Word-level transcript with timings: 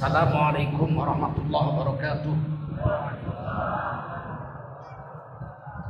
Assalamualaikum 0.00 0.96
warahmatullahi 0.96 1.76
wabarakatuh. 1.76 2.32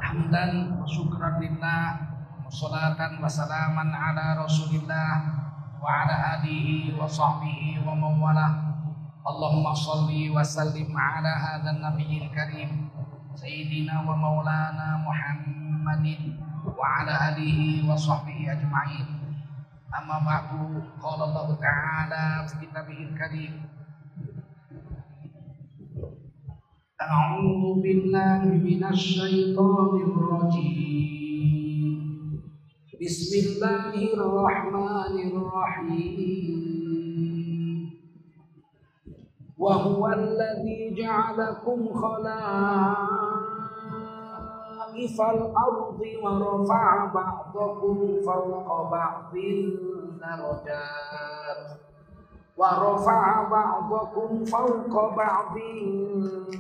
Hamdan 0.03 0.51
wa 0.75 0.83
syukran 0.83 1.39
lillah 1.39 2.11
Wassalatan 2.43 3.23
wassalaman 3.23 3.95
ala 3.95 4.35
rasulillah 4.43 5.15
Wa 5.79 5.87
ala 6.03 6.43
alihi 6.43 6.99
wa 6.99 7.07
sahbihi 7.07 7.87
wa 7.87 7.95
mawalah 7.95 8.83
Allahumma 9.23 9.79
salli 9.79 10.27
wa 10.27 10.43
sallim 10.43 10.91
ala 10.91 11.31
hadha 11.31 11.79
nabiyil 11.79 12.35
karim 12.35 12.91
Sayyidina 13.39 14.03
wa 14.03 14.19
maulana 14.19 15.07
Muhammadin 15.07 16.35
Wa 16.67 17.07
ala 17.07 17.31
alihi 17.31 17.87
wa 17.87 17.95
sahbihi 17.95 18.59
ajma'in. 18.59 19.07
Amma 19.95 20.19
ba'du 20.27 20.83
Qala 20.99 21.31
Allah 21.31 21.47
Ta'ala 21.63 22.23
fi 22.51 22.67
kitabihil 22.67 23.15
karim 23.15 23.79
أعوذ 27.01 27.81
بالله 27.81 28.45
من 28.45 28.85
الشيطان 28.85 29.93
الرجيم. 30.13 31.97
بسم 33.01 33.33
الله 33.41 33.93
الرحمن 34.21 35.17
الرحيم. 35.33 36.61
وهو 39.59 40.03
الذي 40.09 40.81
جعلكم 41.01 41.79
خلائف 41.89 42.37
الأرض 45.21 46.01
ورفع 46.23 46.85
بعضكم 47.15 47.97
فوق 48.21 48.69
بعض 48.93 49.33
درجات. 50.21 51.90
ورفع 52.60 53.44
بعضكم 53.50 54.46
فوق 54.46 55.16
بعض 55.16 55.58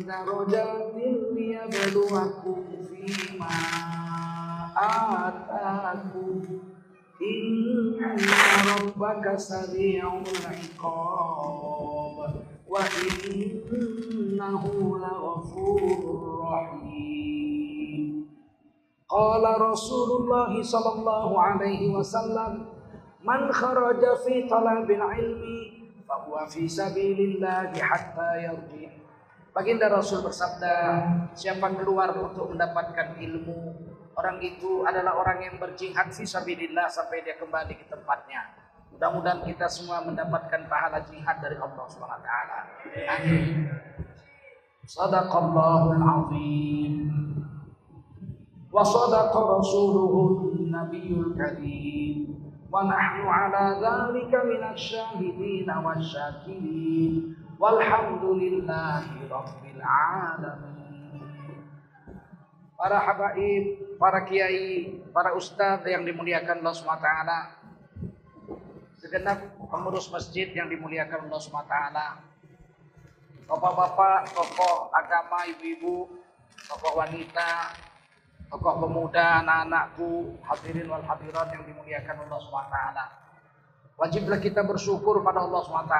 درجات 0.07 0.93
ليبلوكم 1.31 2.63
فيما 2.87 3.55
آتاكم 4.77 6.41
إن 7.21 8.15
ربك 8.75 9.35
سريع 9.39 10.13
العقاب 10.13 11.25
وإنه 12.69 14.63
لغفور 14.97 16.41
رحيم 16.51 18.25
قال 19.09 19.61
رسول 19.61 20.21
الله 20.21 20.63
صلى 20.63 20.93
الله 20.99 21.41
عليه 21.41 21.95
وسلم 21.95 22.65
من 23.25 23.51
خرج 23.51 24.01
في 24.25 24.47
طلب 24.49 24.91
العلم 24.91 25.68
bahwa 26.10 26.42
fi 26.50 26.66
sabilillah 26.66 27.70
hatta 27.78 28.30
yarji. 28.42 28.90
Baginda 29.54 29.86
Rasul 29.86 30.26
bersabda, 30.26 30.74
siapa 31.38 31.70
keluar 31.78 32.10
untuk 32.18 32.50
mendapatkan 32.50 33.14
ilmu, 33.14 33.78
orang 34.18 34.42
itu 34.42 34.82
adalah 34.82 35.14
orang 35.14 35.38
yang 35.46 35.54
berjihad 35.62 36.10
fi 36.10 36.26
sabilillah 36.26 36.90
sampai 36.90 37.22
dia 37.22 37.38
kembali 37.38 37.78
ke 37.78 37.86
tempatnya. 37.86 38.58
Mudah-mudahan 38.90 39.46
kita 39.46 39.70
semua 39.70 40.02
mendapatkan 40.02 40.66
pahala 40.66 40.98
jihad 41.06 41.38
dari 41.38 41.54
Allah 41.62 41.86
Subhanahu 41.86 42.18
wa 42.18 42.26
taala. 42.26 42.58
Amin. 43.06 43.70
Sadaqallahul 44.82 46.02
azim. 46.02 46.94
Wa 48.70 48.82
sadaqa 48.82 49.38
rasuluhu 49.38 50.58
nabiyul 50.66 51.38
karim 51.38 52.39
wa 52.70 52.86
nahnu 52.86 53.26
ala 53.26 53.76
dzalika 53.82 54.46
minasyahidin 54.46 55.66
wasyakirin 55.66 57.34
walhamdulillahi 57.58 59.26
rabbil 59.26 59.82
alamin. 59.82 61.26
Para 62.78 62.96
habaib 62.96 63.64
para 63.98 64.24
kiai 64.24 65.02
para 65.12 65.36
ustaz 65.36 65.84
yang 65.84 66.06
dimuliakan 66.06 66.64
Allah 66.64 66.72
SWT 66.72 67.10
segenap 69.02 69.38
pengurus 69.68 70.08
masjid 70.08 70.48
yang 70.54 70.70
dimuliakan 70.70 71.28
Allah 71.28 71.40
SWT 71.42 71.76
Bapak-bapak, 73.50 74.30
tokoh 74.30 74.94
agama, 74.94 75.42
ibu-ibu, 75.42 76.06
tokoh 76.70 77.02
wanita, 77.02 77.74
tokoh 78.50 78.82
pemuda, 78.82 79.46
anak-anakku, 79.46 80.34
hadirin 80.42 80.90
wal 80.90 81.06
hadirat 81.06 81.54
yang 81.54 81.62
dimuliakan 81.62 82.26
Allah 82.26 82.38
SWT. 82.42 82.76
Wajiblah 83.94 84.40
kita 84.42 84.66
bersyukur 84.66 85.22
pada 85.22 85.46
Allah 85.46 85.60
SWT. 85.62 85.96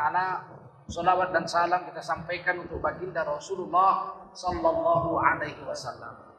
Salawat 0.90 1.30
dan 1.30 1.46
salam 1.46 1.86
kita 1.86 2.02
sampaikan 2.02 2.66
untuk 2.66 2.82
baginda 2.82 3.22
Rasulullah 3.22 4.26
Sallallahu 4.34 5.22
Alaihi 5.22 5.62
Wasallam. 5.62 6.34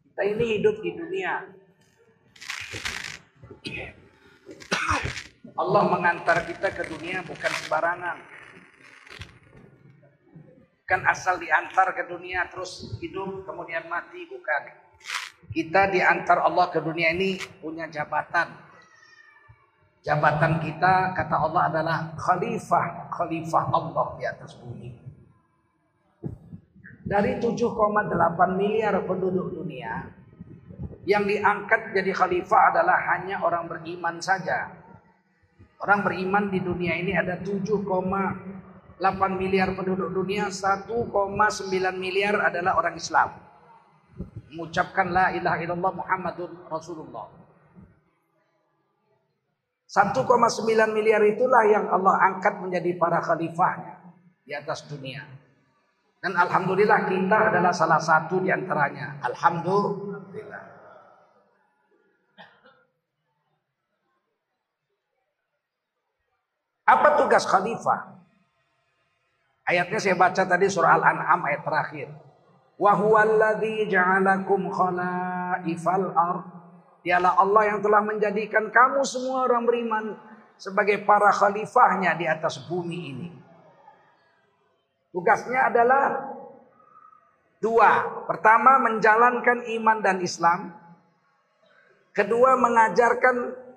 Kita 0.00 0.22
ini 0.24 0.56
hidup 0.56 0.80
di 0.80 0.90
dunia. 0.96 1.44
Allah 5.56 5.82
mengantar 5.92 6.48
kita 6.48 6.72
ke 6.72 6.88
dunia 6.88 7.20
bukan 7.20 7.52
sembarangan 7.60 8.35
kan 10.86 11.02
asal 11.02 11.42
diantar 11.42 11.92
ke 11.98 12.06
dunia 12.06 12.46
terus 12.46 12.94
hidup 13.02 13.42
kemudian 13.42 13.90
mati 13.90 14.22
bukan. 14.30 14.62
Kita 15.50 15.90
diantar 15.90 16.46
Allah 16.46 16.70
ke 16.70 16.78
dunia 16.78 17.10
ini 17.10 17.36
punya 17.58 17.90
jabatan. 17.90 18.54
Jabatan 20.06 20.62
kita 20.62 21.10
kata 21.18 21.36
Allah 21.42 21.62
adalah 21.66 21.98
khalifah. 22.14 23.10
Khalifah 23.10 23.64
Allah 23.74 24.06
di 24.14 24.24
atas 24.24 24.54
bumi. 24.54 24.94
Dari 27.06 27.38
7,8 27.38 28.10
miliar 28.58 28.98
penduduk 29.06 29.54
dunia 29.54 30.10
yang 31.06 31.22
diangkat 31.22 31.94
jadi 31.94 32.10
khalifah 32.10 32.74
adalah 32.74 32.98
hanya 33.14 33.42
orang 33.42 33.66
beriman 33.70 34.18
saja. 34.18 34.74
Orang 35.82 36.02
beriman 36.02 36.50
di 36.50 36.58
dunia 36.58 36.98
ini 36.98 37.14
ada 37.14 37.38
7, 37.38 37.62
8 38.96 39.36
miliar 39.36 39.76
penduduk 39.76 40.08
dunia 40.08 40.48
1,9 40.48 40.88
miliar 42.00 42.48
adalah 42.48 42.80
orang 42.80 42.96
Islam. 42.96 43.28
Mengucapkan 44.48 45.12
la 45.12 45.36
ilaha 45.36 45.60
illallah 45.60 45.92
Muhammadun 45.92 46.64
Rasulullah. 46.72 47.28
1,9 49.84 50.16
miliar 50.96 51.20
itulah 51.28 51.62
yang 51.68 51.92
Allah 51.92 52.16
angkat 52.32 52.56
menjadi 52.64 52.96
para 52.96 53.20
khalifahnya 53.20 54.00
di 54.48 54.56
atas 54.56 54.88
dunia. 54.88 55.28
Dan 56.24 56.32
Alhamdulillah 56.32 57.04
kita 57.04 57.52
adalah 57.52 57.76
salah 57.76 58.00
satu 58.00 58.40
di 58.40 58.48
antaranya. 58.48 59.20
Alhamdulillah. 59.20 60.64
Apa 66.86 67.08
tugas 67.20 67.44
khalifah 67.44 68.16
Ayatnya 69.66 69.98
saya 69.98 70.14
baca 70.14 70.42
tadi 70.46 70.70
surah 70.70 71.02
Al-An'am 71.02 71.42
ayat 71.42 71.66
terakhir. 71.66 72.08
Wa 72.78 72.94
huwallazi 72.94 73.90
ja'alakum 73.90 74.70
khalaifal 74.70 76.14
ard. 76.14 76.46
Dialah 77.02 77.34
Allah 77.34 77.62
yang 77.74 77.78
telah 77.82 78.02
menjadikan 78.02 78.70
kamu 78.70 79.02
semua 79.02 79.46
orang 79.46 79.66
beriman 79.66 80.04
sebagai 80.54 81.02
para 81.02 81.34
khalifahnya 81.34 82.14
di 82.14 82.26
atas 82.30 82.62
bumi 82.70 82.98
ini. 83.10 83.28
Tugasnya 85.10 85.70
adalah 85.70 86.30
dua. 87.58 88.22
Pertama 88.30 88.78
menjalankan 88.86 89.66
iman 89.80 89.98
dan 89.98 90.22
Islam. 90.22 90.74
Kedua 92.14 92.54
mengajarkan 92.54 93.36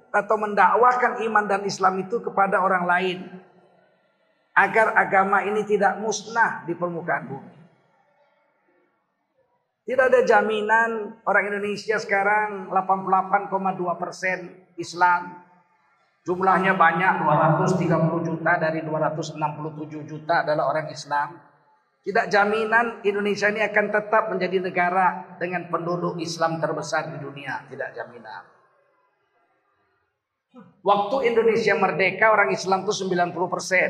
atau 0.10 0.36
mendakwahkan 0.38 1.22
iman 1.26 1.46
dan 1.50 1.62
Islam 1.66 2.02
itu 2.02 2.22
kepada 2.22 2.62
orang 2.62 2.86
lain 2.86 3.18
agar 4.56 4.98
agama 4.98 5.46
ini 5.46 5.64
tidak 5.64 5.98
musnah 6.02 6.64
di 6.68 6.74
permukaan 6.76 7.26
bumi. 7.30 7.54
Tidak 9.90 10.06
ada 10.06 10.22
jaminan 10.22 11.18
orang 11.26 11.50
Indonesia 11.50 11.98
sekarang 11.98 12.70
88,2 12.70 13.50
persen 13.98 14.70
Islam. 14.78 15.42
Jumlahnya 16.22 16.78
banyak 16.78 17.26
230 17.26 17.90
juta 18.22 18.52
dari 18.62 18.86
267 18.86 20.06
juta 20.06 20.46
adalah 20.46 20.70
orang 20.70 20.94
Islam. 20.94 21.42
Tidak 22.06 22.30
jaminan 22.30 23.02
Indonesia 23.02 23.50
ini 23.50 23.66
akan 23.66 23.86
tetap 23.90 24.30
menjadi 24.30 24.62
negara 24.62 25.36
dengan 25.42 25.66
penduduk 25.74 26.22
Islam 26.22 26.62
terbesar 26.62 27.10
di 27.10 27.18
dunia. 27.18 27.66
Tidak 27.66 27.90
jaminan. 27.90 28.46
Waktu 30.86 31.34
Indonesia 31.34 31.74
merdeka 31.74 32.30
orang 32.30 32.54
Islam 32.54 32.86
itu 32.86 32.94
90 32.94 33.50
persen. 33.50 33.90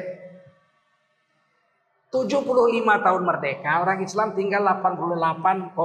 75 2.09 3.05
tahun 3.05 3.21
merdeka, 3.21 3.85
orang 3.85 4.01
Islam 4.01 4.33
tinggal 4.33 4.65
88,2 4.65 5.77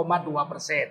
persen. 0.49 0.89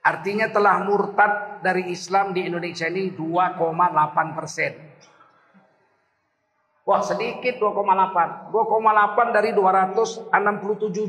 Artinya 0.00 0.46
telah 0.48 0.80
murtad 0.86 1.60
dari 1.60 1.90
Islam 1.90 2.30
di 2.30 2.46
Indonesia 2.46 2.86
ini 2.86 3.10
2,8 3.12 4.38
persen. 4.38 4.72
Wah 6.86 7.02
sedikit 7.04 7.58
2,8. 7.58 8.54
2,8 8.54 9.36
dari 9.36 9.50
267 9.52 10.30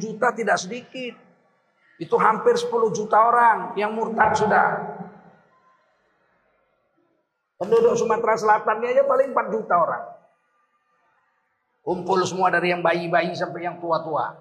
juta 0.01 0.27
tidak 0.35 0.57
sedikit. 0.59 1.15
Itu 2.01 2.17
hampir 2.17 2.57
10 2.57 2.89
juta 2.91 3.17
orang 3.21 3.77
yang 3.77 3.94
murtad 3.94 4.33
sudah. 4.33 4.67
Penduduk 7.62 7.94
Sumatera 7.94 8.33
Selatan 8.33 8.81
ini 8.81 8.97
aja 8.97 9.06
paling 9.06 9.29
4 9.29 9.53
juta 9.53 9.75
orang. 9.77 10.20
Kumpul 11.81 12.22
semua 12.30 12.54
dari 12.54 12.69
yang 12.69 12.86
bayi-bayi 12.86 13.33
sampai 13.33 13.66
yang 13.66 13.81
tua-tua. 13.81 14.38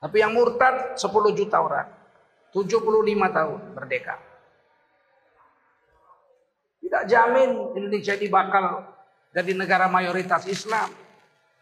Tapi 0.00 0.16
yang 0.20 0.36
murtad 0.36 1.00
10 1.00 1.08
juta 1.32 1.56
orang. 1.64 1.88
75 2.52 2.84
tahun 3.32 3.60
merdeka. 3.72 4.20
Tidak 6.84 7.02
jamin 7.08 7.74
Indonesia 7.74 8.12
ini 8.12 8.28
bakal 8.28 8.84
jadi 9.32 9.56
negara 9.56 9.88
mayoritas 9.88 10.44
Islam. 10.44 10.92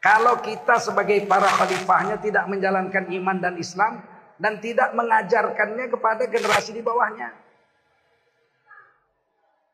Kalau 0.03 0.43
kita 0.43 0.83
sebagai 0.83 1.23
para 1.31 1.47
khalifahnya 1.47 2.19
tidak 2.19 2.51
menjalankan 2.51 3.07
iman 3.07 3.39
dan 3.39 3.55
Islam 3.55 4.03
dan 4.43 4.59
tidak 4.59 4.91
mengajarkannya 4.99 5.87
kepada 5.87 6.27
generasi 6.27 6.75
di 6.75 6.83
bawahnya. 6.83 7.31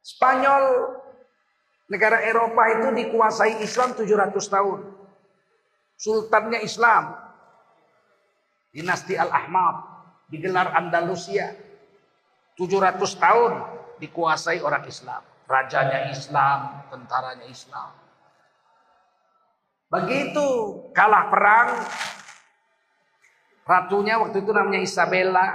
Spanyol 0.05 0.65
negara 1.89 2.21
Eropa 2.23 2.63
itu 2.71 2.89
dikuasai 2.93 3.65
Islam 3.65 3.97
700 3.97 4.37
tahun. 4.49 4.81
Sultannya 5.99 6.61
Islam. 6.63 7.17
Dinasti 8.71 9.17
Al-Ahmad 9.17 9.99
digelar 10.29 10.77
Andalusia. 10.77 11.57
700 12.55 13.01
tahun 13.17 13.53
dikuasai 13.99 14.61
orang 14.61 14.85
Islam. 14.87 15.23
Rajanya 15.49 16.13
Islam, 16.13 16.85
tentaranya 16.93 17.49
Islam. 17.49 17.91
Begitu 19.89 20.47
kalah 20.93 21.33
perang, 21.33 21.69
ratunya 23.65 24.21
waktu 24.21 24.45
itu 24.45 24.53
namanya 24.53 24.85
Isabella. 24.85 25.47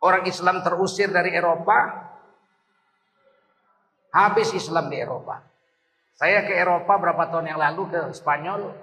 Orang 0.00 0.26
Islam 0.26 0.64
terusir 0.64 1.12
dari 1.12 1.30
Eropa, 1.30 2.09
habis 4.10 4.50
Islam 4.54 4.90
di 4.90 4.98
Eropa. 4.98 5.42
Saya 6.18 6.44
ke 6.44 6.52
Eropa 6.52 7.00
berapa 7.00 7.32
tahun 7.32 7.48
yang 7.48 7.60
lalu 7.60 7.88
ke 7.88 8.00
Spanyol. 8.12 8.76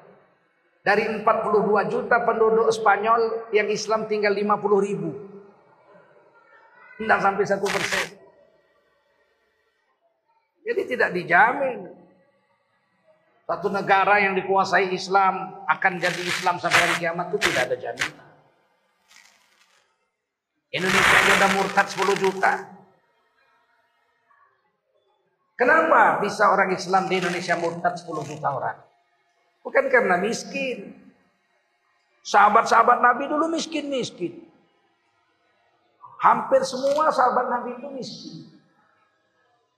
Dari 0.81 1.03
42 1.03 1.91
juta 1.91 2.24
penduduk 2.24 2.71
Spanyol 2.71 3.51
yang 3.51 3.68
Islam 3.68 4.07
tinggal 4.07 4.33
50 4.33 4.88
ribu. 4.88 5.12
Tidak 6.97 7.19
sampai 7.21 7.44
satu 7.45 7.68
persen. 7.69 8.18
Jadi 10.65 10.81
tidak 10.89 11.13
dijamin. 11.13 11.94
Satu 13.47 13.71
negara 13.71 14.19
yang 14.19 14.35
dikuasai 14.35 14.91
Islam 14.91 15.63
akan 15.71 15.94
jadi 16.03 16.19
Islam 16.19 16.59
sampai 16.59 16.80
hari 16.83 16.95
kiamat 17.00 17.31
itu 17.31 17.47
tidak 17.47 17.71
ada 17.71 17.75
jaminan. 17.80 18.27
Indonesia 20.68 21.15
aja 21.15 21.31
udah 21.39 21.50
murtad 21.56 21.88
10 21.88 22.23
juta. 22.27 22.76
Kenapa 25.57 26.21
bisa 26.21 26.54
orang 26.54 26.69
Islam 26.69 27.09
di 27.09 27.18
Indonesia 27.18 27.57
murtad 27.57 27.98
10 27.98 28.30
juta 28.30 28.50
orang? 28.54 28.77
Bukan 29.65 29.89
karena 29.89 30.21
miskin. 30.21 30.94
Sahabat-sahabat 32.21 33.01
Nabi 33.01 33.25
dulu 33.25 33.50
miskin-miskin. 33.50 34.45
Hampir 36.21 36.62
semua 36.62 37.09
sahabat 37.09 37.50
Nabi 37.50 37.74
itu 37.74 37.88
miskin. 37.89 38.57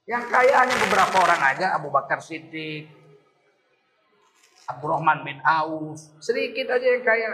Yang 0.09 0.25
kaya 0.33 0.53
hanya 0.65 0.75
beberapa 0.83 1.15
orang 1.21 1.41
aja, 1.53 1.77
Abu 1.77 1.93
Bakar 1.93 2.17
Siddiq, 2.19 2.89
Abdurrahman 4.65 5.21
bin 5.21 5.37
Auf, 5.45 6.01
sedikit 6.17 6.73
aja 6.73 6.87
yang 6.97 7.05
kaya. 7.05 7.31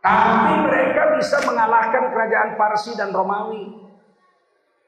Tapi 0.00 0.54
mereka 0.64 1.18
bisa 1.18 1.42
mengalahkan 1.44 2.08
kerajaan 2.14 2.50
Parsi 2.54 2.94
dan 2.94 3.12
Romawi. 3.12 3.79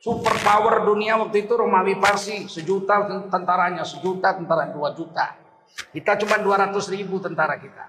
Super 0.03 0.35
power 0.43 0.83
dunia 0.83 1.15
waktu 1.15 1.47
itu 1.47 1.55
Romawi 1.55 1.95
Parsi, 1.95 2.51
sejuta 2.51 3.07
tentaranya, 3.31 3.87
sejuta 3.87 4.35
tentara, 4.35 4.67
dua 4.75 4.91
juta. 4.99 5.39
Kita 5.95 6.19
cuma 6.19 6.43
200 6.43 6.75
ribu 6.91 7.23
tentara 7.23 7.55
kita. 7.55 7.87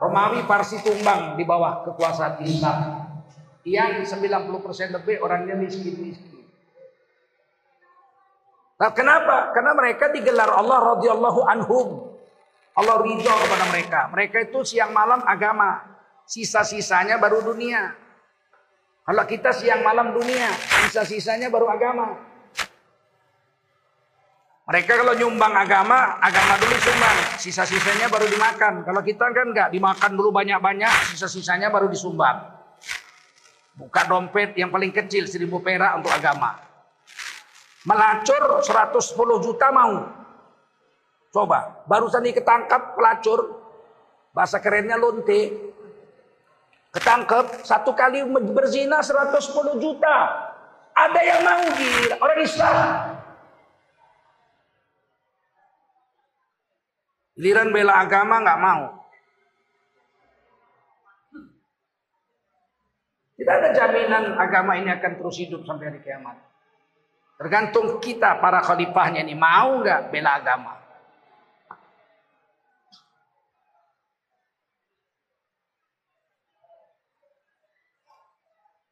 Romawi 0.00 0.48
Parsi 0.48 0.80
tumbang 0.80 1.36
di 1.36 1.44
bawah 1.44 1.84
kekuasaan 1.84 2.40
Islam. 2.40 3.04
Yang 3.68 4.16
90% 4.16 4.96
lebih 4.96 5.20
orangnya 5.20 5.60
miskin-miskin. 5.60 6.48
Nah, 8.80 8.90
kenapa? 8.96 9.52
Karena 9.52 9.76
mereka 9.76 10.08
digelar 10.08 10.56
Allah 10.56 10.96
radhiyallahu 10.96 11.40
anhum. 11.52 12.16
Allah 12.76 12.96
ridho 13.04 13.28
kepada 13.28 13.64
mereka. 13.68 14.00
Mereka 14.08 14.36
itu 14.48 14.64
siang 14.72 14.96
malam 14.96 15.20
agama. 15.28 15.84
Sisa-sisanya 16.24 17.20
baru 17.20 17.44
dunia. 17.44 18.05
Kalau 19.06 19.22
kita 19.22 19.54
siang 19.54 19.86
malam 19.86 20.10
dunia, 20.10 20.50
sisa-sisanya 20.50 21.46
baru 21.46 21.70
agama. 21.70 22.18
Mereka 24.66 24.98
kalau 24.98 25.14
nyumbang 25.14 25.54
agama, 25.54 26.18
agama 26.18 26.58
dulu 26.58 26.74
sumbang, 26.74 27.38
sisa-sisanya 27.38 28.10
baru 28.10 28.26
dimakan. 28.26 28.82
Kalau 28.82 28.98
kita 29.06 29.30
kan 29.30 29.54
enggak, 29.54 29.70
dimakan 29.70 30.10
dulu 30.18 30.34
banyak-banyak, 30.34 31.14
sisa-sisanya 31.14 31.70
baru 31.70 31.86
disumbang. 31.86 32.50
Buka 33.78 34.10
dompet 34.10 34.58
yang 34.58 34.74
paling 34.74 34.90
kecil, 34.90 35.30
seribu 35.30 35.62
perak 35.62 36.02
untuk 36.02 36.10
agama. 36.10 36.58
Melacur 37.86 38.58
110 38.58 39.46
juta 39.46 39.70
mau. 39.70 40.02
Coba, 41.30 41.86
barusan 41.86 42.26
ketangkap 42.26 42.98
pelacur, 42.98 43.62
bahasa 44.34 44.58
kerennya 44.58 44.98
lonte. 44.98 45.54
Ketangkep, 46.96 47.60
satu 47.60 47.92
kali 47.92 48.24
berzina 48.56 49.04
110 49.04 49.76
juta. 49.76 50.16
Ada 50.96 51.20
yang 51.20 51.40
mau 51.44 51.64
gila, 51.76 52.16
orang 52.24 52.40
Islam. 52.40 52.76
Giliran 57.36 57.68
bela 57.68 58.00
agama 58.00 58.40
nggak 58.40 58.60
mau. 58.64 58.82
Tidak 63.36 63.54
ada 63.60 63.68
jaminan 63.76 64.40
agama 64.40 64.80
ini 64.80 64.88
akan 64.88 65.20
terus 65.20 65.36
hidup 65.36 65.68
sampai 65.68 65.92
hari 65.92 66.00
kiamat. 66.00 66.40
Tergantung 67.36 68.00
kita 68.00 68.40
para 68.40 68.64
khalifahnya 68.64 69.20
ini 69.20 69.36
mau 69.36 69.84
nggak 69.84 70.08
bela 70.08 70.40
agama. 70.40 70.85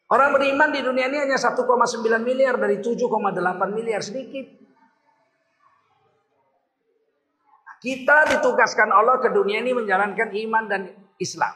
Orang 0.05 0.37
beriman 0.37 0.69
di 0.69 0.85
dunia 0.85 1.09
ini 1.09 1.25
hanya 1.25 1.41
1,9 1.41 1.65
miliar 2.21 2.61
dari 2.61 2.77
7,8 2.85 3.73
miliar 3.73 4.05
sedikit. 4.05 4.47
Kita 7.81 8.29
ditugaskan 8.37 8.93
Allah 8.93 9.21
ke 9.21 9.29
dunia 9.33 9.61
ini 9.61 9.77
menjalankan 9.77 10.33
iman 10.33 10.65
dan 10.69 10.89
Islam. 11.21 11.53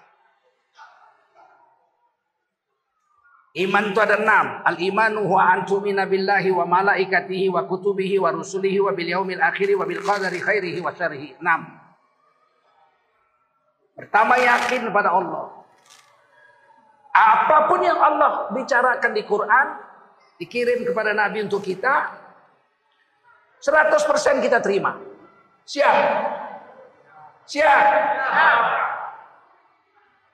Iman 3.56 3.90
itu 3.90 4.00
ada 4.00 4.20
enam. 4.20 4.60
Al 4.60 4.76
imanu 4.76 5.24
huwa 5.24 5.56
an 5.56 5.64
tu'mina 5.64 6.04
billahi 6.04 6.52
wa 6.52 6.68
malaikatihi 6.68 7.48
wa 7.48 7.64
kutubihi 7.64 8.20
wa 8.20 8.30
rusulihi 8.30 8.78
wa 8.78 8.92
bil 8.92 9.08
yaumil 9.08 9.40
akhiri 9.40 9.72
wa 9.74 9.88
bil 9.88 10.04
qadari 10.04 10.38
khairihi 10.38 10.78
wa 10.84 10.92
syarihi. 10.92 11.40
Enam. 11.40 11.64
Pertama 13.98 14.38
yakin 14.38 14.92
kepada 14.92 15.10
Allah. 15.10 15.57
Apa 17.18 17.66
pun 17.66 17.82
yang 17.82 17.98
Allah 17.98 18.46
bicarakan 18.54 19.10
di 19.10 19.26
Quran 19.26 19.66
dikirim 20.38 20.86
kepada 20.86 21.10
Nabi 21.10 21.42
untuk 21.42 21.66
kita 21.66 22.14
100% 23.58 24.38
kita 24.38 24.62
terima. 24.62 24.94
Siap. 25.66 25.96
Siap. 27.42 27.82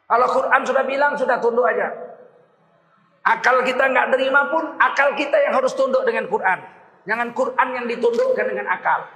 Kalau 0.04 0.28
Quran 0.28 0.60
sudah 0.68 0.84
bilang 0.84 1.16
sudah 1.16 1.40
tunduk 1.40 1.64
aja. 1.64 1.88
Akal 3.24 3.64
kita 3.64 3.88
nggak 3.88 4.12
terima 4.12 4.52
pun 4.52 4.76
akal 4.76 5.16
kita 5.16 5.40
yang 5.40 5.56
harus 5.56 5.72
tunduk 5.72 6.04
dengan 6.04 6.28
Quran. 6.28 6.60
Jangan 7.08 7.32
Quran 7.32 7.68
yang 7.72 7.86
ditundukkan 7.88 8.44
dengan 8.44 8.68
akal. 8.68 9.08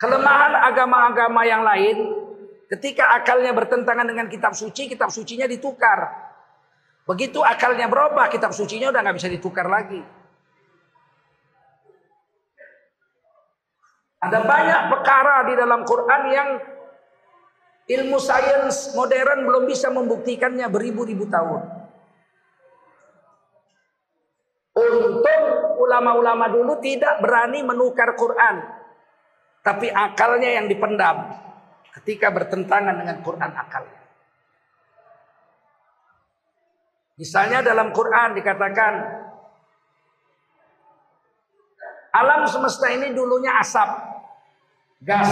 Kelemahan 0.00 0.56
agama-agama 0.72 1.44
yang 1.44 1.62
lain 1.62 2.21
ketika 2.72 3.12
akalnya 3.20 3.52
bertentangan 3.52 4.08
dengan 4.08 4.32
kitab 4.32 4.56
suci, 4.56 4.88
kitab 4.88 5.12
sucinya 5.12 5.44
ditukar. 5.44 6.08
Begitu 7.04 7.44
akalnya 7.44 7.84
berubah, 7.90 8.32
kitab 8.32 8.56
sucinya 8.56 8.88
udah 8.88 9.00
nggak 9.04 9.16
bisa 9.20 9.28
ditukar 9.28 9.68
lagi. 9.68 10.00
Ada 14.22 14.38
banyak 14.38 14.82
perkara 14.88 15.36
di 15.50 15.54
dalam 15.58 15.82
Quran 15.82 16.22
yang 16.30 16.48
ilmu 17.90 18.18
sains 18.22 18.94
modern 18.94 19.44
belum 19.44 19.64
bisa 19.66 19.92
membuktikannya 19.92 20.64
beribu-ribu 20.72 21.28
tahun. 21.28 21.84
ulama-ulama 25.82 26.48
dulu 26.48 26.80
tidak 26.80 27.20
berani 27.20 27.60
menukar 27.60 28.16
Quran. 28.16 28.64
Tapi 29.60 29.92
akalnya 29.92 30.56
yang 30.56 30.70
dipendam 30.70 31.36
ketika 32.02 32.34
bertentangan 32.34 32.98
dengan 32.98 33.22
Quran 33.22 33.52
akalnya. 33.54 34.02
Misalnya 37.14 37.62
dalam 37.62 37.94
Quran 37.94 38.34
dikatakan 38.34 38.92
alam 42.10 42.42
semesta 42.50 42.90
ini 42.90 43.14
dulunya 43.14 43.54
asap, 43.62 43.86
gas, 45.06 45.30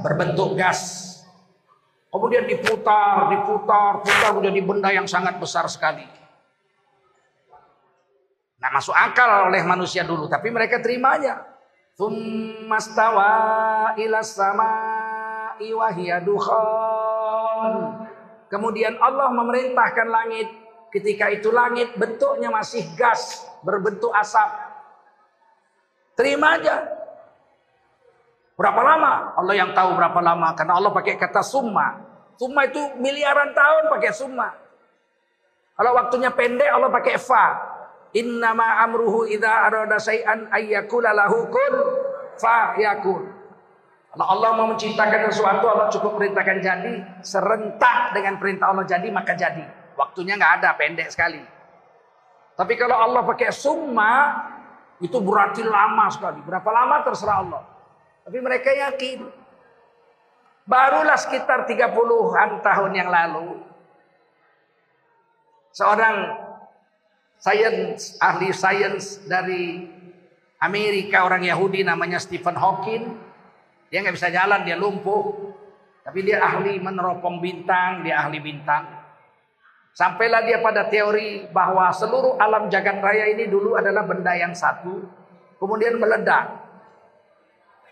berbentuk 0.00 0.56
gas. 0.56 1.04
Kemudian 2.08 2.48
diputar, 2.48 3.28
diputar, 3.28 4.00
putar 4.00 4.32
menjadi 4.32 4.60
benda 4.64 4.88
yang 4.88 5.04
sangat 5.04 5.36
besar 5.36 5.68
sekali. 5.68 6.08
Nah 8.58 8.72
masuk 8.72 8.96
akal 8.96 9.52
oleh 9.52 9.60
manusia 9.60 10.08
dulu, 10.08 10.24
tapi 10.24 10.48
mereka 10.48 10.80
terimanya. 10.80 11.44
Thummastawa 12.00 13.34
ila 14.00 14.24
sama'i 15.58 16.06
Kemudian 18.48 18.96
Allah 19.02 19.28
memerintahkan 19.28 20.08
langit 20.08 20.48
Ketika 20.88 21.28
itu 21.28 21.52
langit 21.52 21.92
bentuknya 22.00 22.48
masih 22.48 22.80
gas, 22.96 23.44
berbentuk 23.60 24.08
asap. 24.16 24.48
Terima 26.16 26.56
aja. 26.56 26.80
Berapa 28.56 28.80
lama? 28.80 29.36
Allah 29.36 29.54
yang 29.54 29.70
tahu 29.76 29.94
berapa 29.94 30.18
lama. 30.24 30.56
Karena 30.56 30.80
Allah 30.80 30.90
pakai 30.90 31.20
kata 31.20 31.44
summa. 31.44 32.02
Summa 32.40 32.66
itu 32.66 32.80
miliaran 32.98 33.52
tahun 33.52 33.92
pakai 33.92 34.12
summa. 34.16 34.48
Kalau 35.76 35.92
waktunya 35.94 36.32
pendek 36.32 36.72
Allah 36.72 36.90
pakai 36.90 37.20
fa. 37.20 37.46
Innama 38.16 38.80
amruhu 38.88 39.28
idha 39.28 39.68
arada 39.68 40.00
say'an 40.00 40.48
ayyakula 40.48 41.12
lahu 41.12 41.52
fa 42.40 42.80
yakun. 42.80 43.37
Kalau 44.18 44.34
Allah 44.34 44.50
mau 44.58 44.66
menciptakan 44.74 45.30
sesuatu 45.30 45.70
Allah 45.70 45.86
cukup 45.94 46.18
perintahkan 46.18 46.58
jadi. 46.58 47.22
Serentak 47.22 48.18
dengan 48.18 48.34
perintah 48.42 48.74
Allah 48.74 48.82
jadi 48.82 49.06
maka 49.14 49.38
jadi. 49.38 49.62
Waktunya 49.94 50.34
nggak 50.34 50.58
ada, 50.58 50.74
pendek 50.74 51.14
sekali. 51.14 51.38
Tapi 52.58 52.74
kalau 52.74 52.98
Allah 52.98 53.22
pakai 53.22 53.54
summa, 53.54 54.34
itu 54.98 55.22
berarti 55.22 55.62
lama 55.62 56.10
sekali. 56.10 56.42
Berapa 56.42 56.66
lama 56.66 57.06
terserah 57.06 57.46
Allah. 57.46 57.62
Tapi 58.26 58.38
mereka 58.42 58.74
yakin. 58.74 59.22
Barulah 60.66 61.14
sekitar 61.14 61.70
30-an 61.70 62.58
tahun 62.58 62.92
yang 62.98 63.14
lalu. 63.14 63.62
Seorang 65.70 66.34
sains, 67.38 68.18
ahli 68.18 68.50
sains 68.50 69.22
dari 69.30 69.86
Amerika, 70.58 71.22
orang 71.22 71.46
Yahudi 71.46 71.86
namanya 71.86 72.18
Stephen 72.18 72.58
Hawking. 72.58 73.27
Dia 73.88 74.04
nggak 74.04 74.16
bisa 74.16 74.28
jalan, 74.28 74.64
dia 74.64 74.76
lumpuh. 74.76 75.52
Tapi 76.04 76.24
dia 76.24 76.40
ahli 76.40 76.80
meneropong 76.80 77.40
bintang, 77.40 78.00
dia 78.00 78.24
ahli 78.24 78.40
bintang. 78.40 78.98
Sampailah 79.92 80.46
dia 80.46 80.62
pada 80.62 80.86
teori 80.86 81.50
bahwa 81.50 81.90
seluruh 81.90 82.38
alam 82.38 82.70
jagat 82.70 83.02
raya 83.02 83.28
ini 83.34 83.50
dulu 83.50 83.74
adalah 83.74 84.06
benda 84.06 84.30
yang 84.36 84.54
satu, 84.54 85.04
kemudian 85.58 85.98
meledak. 85.98 86.48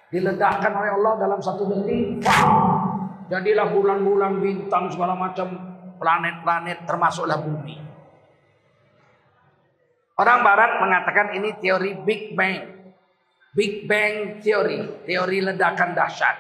Diledakkan 0.09 0.71
oleh 0.71 0.91
Allah 0.97 1.13
dalam 1.19 1.41
satu 1.43 1.67
detik. 1.67 2.23
Jadilah 3.27 3.75
bulan-bulan 3.75 4.39
bintang 4.39 4.87
segala 4.87 5.19
macam 5.19 5.51
planet-planet 5.99 6.87
termasuklah 6.87 7.43
bumi. 7.43 7.75
Orang 10.17 10.47
barat 10.47 10.79
mengatakan 10.79 11.35
ini 11.37 11.59
teori 11.59 11.93
Big 12.07 12.39
Bang. 12.39 12.76
Big 13.57 13.89
Bang 13.89 14.45
teori, 14.45 15.09
teori 15.09 15.39
ledakan 15.41 15.97
dahsyat. 15.97 16.37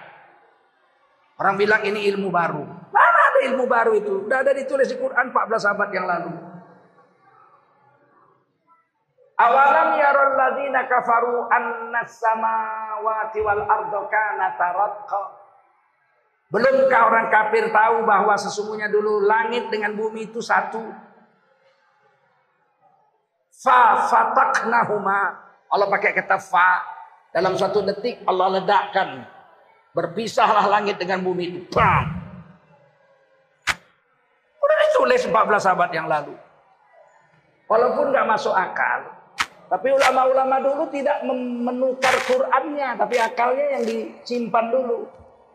Orang 1.40 1.56
bilang 1.56 1.80
ini 1.88 2.04
ilmu 2.12 2.28
baru 2.28 2.86
ada 3.36 3.40
ilmu 3.52 3.64
baru 3.68 3.92
itu. 4.00 4.12
Sudah 4.24 4.40
ada 4.40 4.52
ditulis 4.56 4.88
di 4.88 4.96
Quran 4.96 5.28
14 5.28 5.72
abad 5.76 5.88
yang 5.92 6.06
lalu. 6.08 6.32
Awalam 9.36 10.00
yaral 10.00 10.32
ladina 10.32 10.88
kafaru 10.88 11.44
anna 11.52 12.08
samawati 12.08 13.38
wal 13.44 13.62
ardo 13.68 14.08
kana 14.08 14.56
Belumkah 16.48 17.02
orang 17.10 17.28
kafir 17.28 17.68
tahu 17.68 18.06
bahwa 18.08 18.32
sesungguhnya 18.38 18.88
dulu 18.88 19.28
langit 19.28 19.68
dengan 19.68 19.92
bumi 19.92 20.32
itu 20.32 20.40
satu? 20.40 20.80
Fa 23.60 24.08
fataknahuma. 24.08 25.20
Allah 25.68 25.88
pakai 25.90 26.16
kata 26.16 26.40
fa. 26.40 26.95
Dalam 27.36 27.52
satu 27.60 27.84
detik 27.84 28.24
Allah 28.24 28.56
ledakkan. 28.56 29.28
Berpisahlah 29.92 30.64
langit 30.68 30.96
dengan 30.96 31.20
bumi 31.20 31.44
itu. 31.52 31.60
Bam 31.72 32.16
ditulis 34.96 35.22
14 35.28 35.70
abad 35.76 35.90
yang 35.92 36.08
lalu. 36.08 36.34
Walaupun 37.68 38.10
nggak 38.10 38.26
masuk 38.26 38.54
akal, 38.56 39.06
tapi 39.68 39.92
ulama-ulama 39.92 40.56
dulu 40.64 40.88
tidak 40.88 41.20
menukar 41.62 42.14
Qurannya, 42.24 42.96
tapi 42.96 43.20
akalnya 43.20 43.66
yang 43.76 43.84
disimpan 43.84 44.72
dulu. 44.72 45.04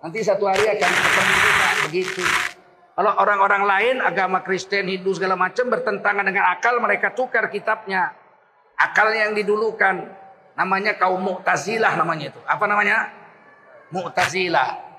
Nanti 0.05 0.21
satu 0.21 0.45
hari 0.45 0.71
akan 0.71 0.91
ketemu 0.91 1.35
begitu. 1.89 2.23
Kalau 2.91 3.11
orang-orang 3.17 3.63
lain 3.65 3.95
agama 4.03 4.43
Kristen, 4.43 4.91
Hindu 4.91 5.15
segala 5.15 5.33
macam 5.33 5.71
bertentangan 5.71 6.27
dengan 6.27 6.45
akal, 6.51 6.77
mereka 6.77 7.15
tukar 7.15 7.47
kitabnya. 7.49 8.13
Akalnya 8.77 9.31
yang 9.31 9.35
didulukan 9.35 10.05
namanya 10.55 10.95
kaum 10.99 11.21
Mu'tazilah 11.21 11.93
namanya 11.95 12.31
itu. 12.33 12.41
Apa 12.43 12.65
namanya? 12.67 13.11
Mu'tazilah. 13.91 14.91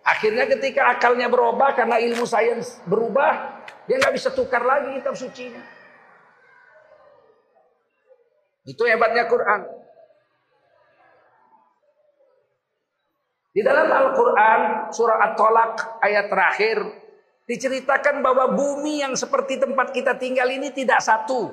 Akhirnya 0.00 0.48
ketika 0.48 0.96
akalnya 0.96 1.28
berubah 1.28 1.76
karena 1.76 2.00
ilmu 2.00 2.24
sains 2.24 2.80
berubah, 2.88 3.62
dia 3.84 4.00
nggak 4.00 4.14
bisa 4.16 4.32
tukar 4.32 4.64
lagi 4.64 4.96
kitab 4.96 5.14
sucinya. 5.14 5.60
Itu 8.64 8.82
hebatnya 8.88 9.28
Quran. 9.28 9.60
Di 13.50 13.66
dalam 13.66 13.90
Al-Quran 13.90 14.60
surah 14.94 15.18
At-Tolak 15.26 15.98
ayat 16.06 16.30
terakhir 16.30 16.78
diceritakan 17.50 18.22
bahwa 18.22 18.54
bumi 18.54 19.02
yang 19.02 19.18
seperti 19.18 19.58
tempat 19.58 19.90
kita 19.90 20.14
tinggal 20.14 20.46
ini 20.46 20.70
tidak 20.70 21.02
satu. 21.02 21.50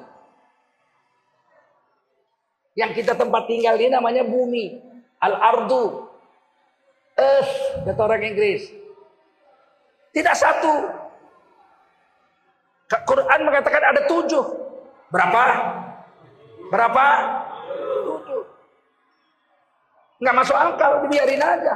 Yang 2.78 3.02
kita 3.02 3.18
tempat 3.18 3.50
tinggal 3.50 3.74
ini 3.82 3.90
namanya 3.90 4.22
bumi. 4.22 4.78
Al-Ardu. 5.18 6.06
Earth, 7.18 7.82
kata 7.90 8.02
orang 8.06 8.22
Inggris. 8.22 8.70
Tidak 10.14 10.36
satu. 10.38 10.86
Quran 12.86 13.40
mengatakan 13.42 13.82
ada 13.82 14.02
tujuh. 14.06 14.46
Berapa? 15.10 15.44
Berapa? 16.70 17.06
Tujuh. 18.06 18.42
Nggak 20.22 20.36
masuk 20.38 20.58
akal, 20.58 20.92
dibiarin 21.10 21.42
aja. 21.42 21.76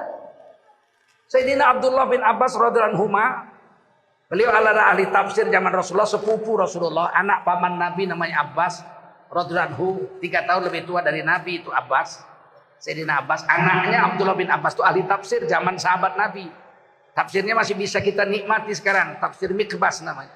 Sayyidina 1.34 1.74
Abdullah 1.74 2.06
bin 2.06 2.22
Abbas 2.22 2.54
radhiyallahu 2.54 3.10
Beliau 4.30 4.48
adalah 4.48 4.94
ahli 4.96 5.10
tafsir 5.10 5.50
zaman 5.50 5.74
Rasulullah, 5.74 6.08
sepupu 6.08 6.56
Rasulullah, 6.56 7.12
anak 7.12 7.44
paman 7.44 7.76
Nabi 7.76 8.08
namanya 8.08 8.48
Abbas 8.48 8.80
radhiyallahu 9.32 10.20
tiga 10.20 10.44
tahun 10.44 10.68
lebih 10.68 10.84
tua 10.84 11.00
dari 11.00 11.24
Nabi 11.24 11.64
itu 11.64 11.72
Abbas. 11.72 12.20
Sayyidina 12.82 13.22
Abbas, 13.24 13.46
anaknya 13.46 14.10
Abdullah 14.10 14.34
bin 14.34 14.50
Abbas 14.50 14.74
itu 14.74 14.84
ahli 14.84 15.06
tafsir 15.06 15.46
zaman 15.46 15.78
sahabat 15.78 16.18
Nabi. 16.18 16.50
Tafsirnya 17.14 17.54
masih 17.54 17.78
bisa 17.78 18.02
kita 18.02 18.26
nikmati 18.26 18.74
sekarang, 18.74 19.22
tafsir 19.22 19.54
Mikbas 19.54 20.02
namanya. 20.02 20.34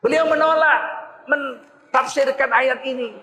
Beliau 0.00 0.24
menolak 0.24 0.80
mentafsirkan 1.28 2.50
ayat 2.56 2.80
ini. 2.88 3.20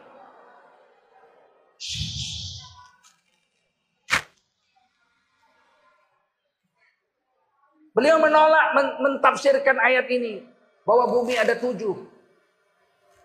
Beliau 7.98 8.22
menolak 8.22 8.78
mentafsirkan 9.02 9.82
ayat 9.82 10.06
ini 10.14 10.46
bahwa 10.86 11.10
bumi 11.10 11.34
ada 11.34 11.58
tujuh. 11.58 12.17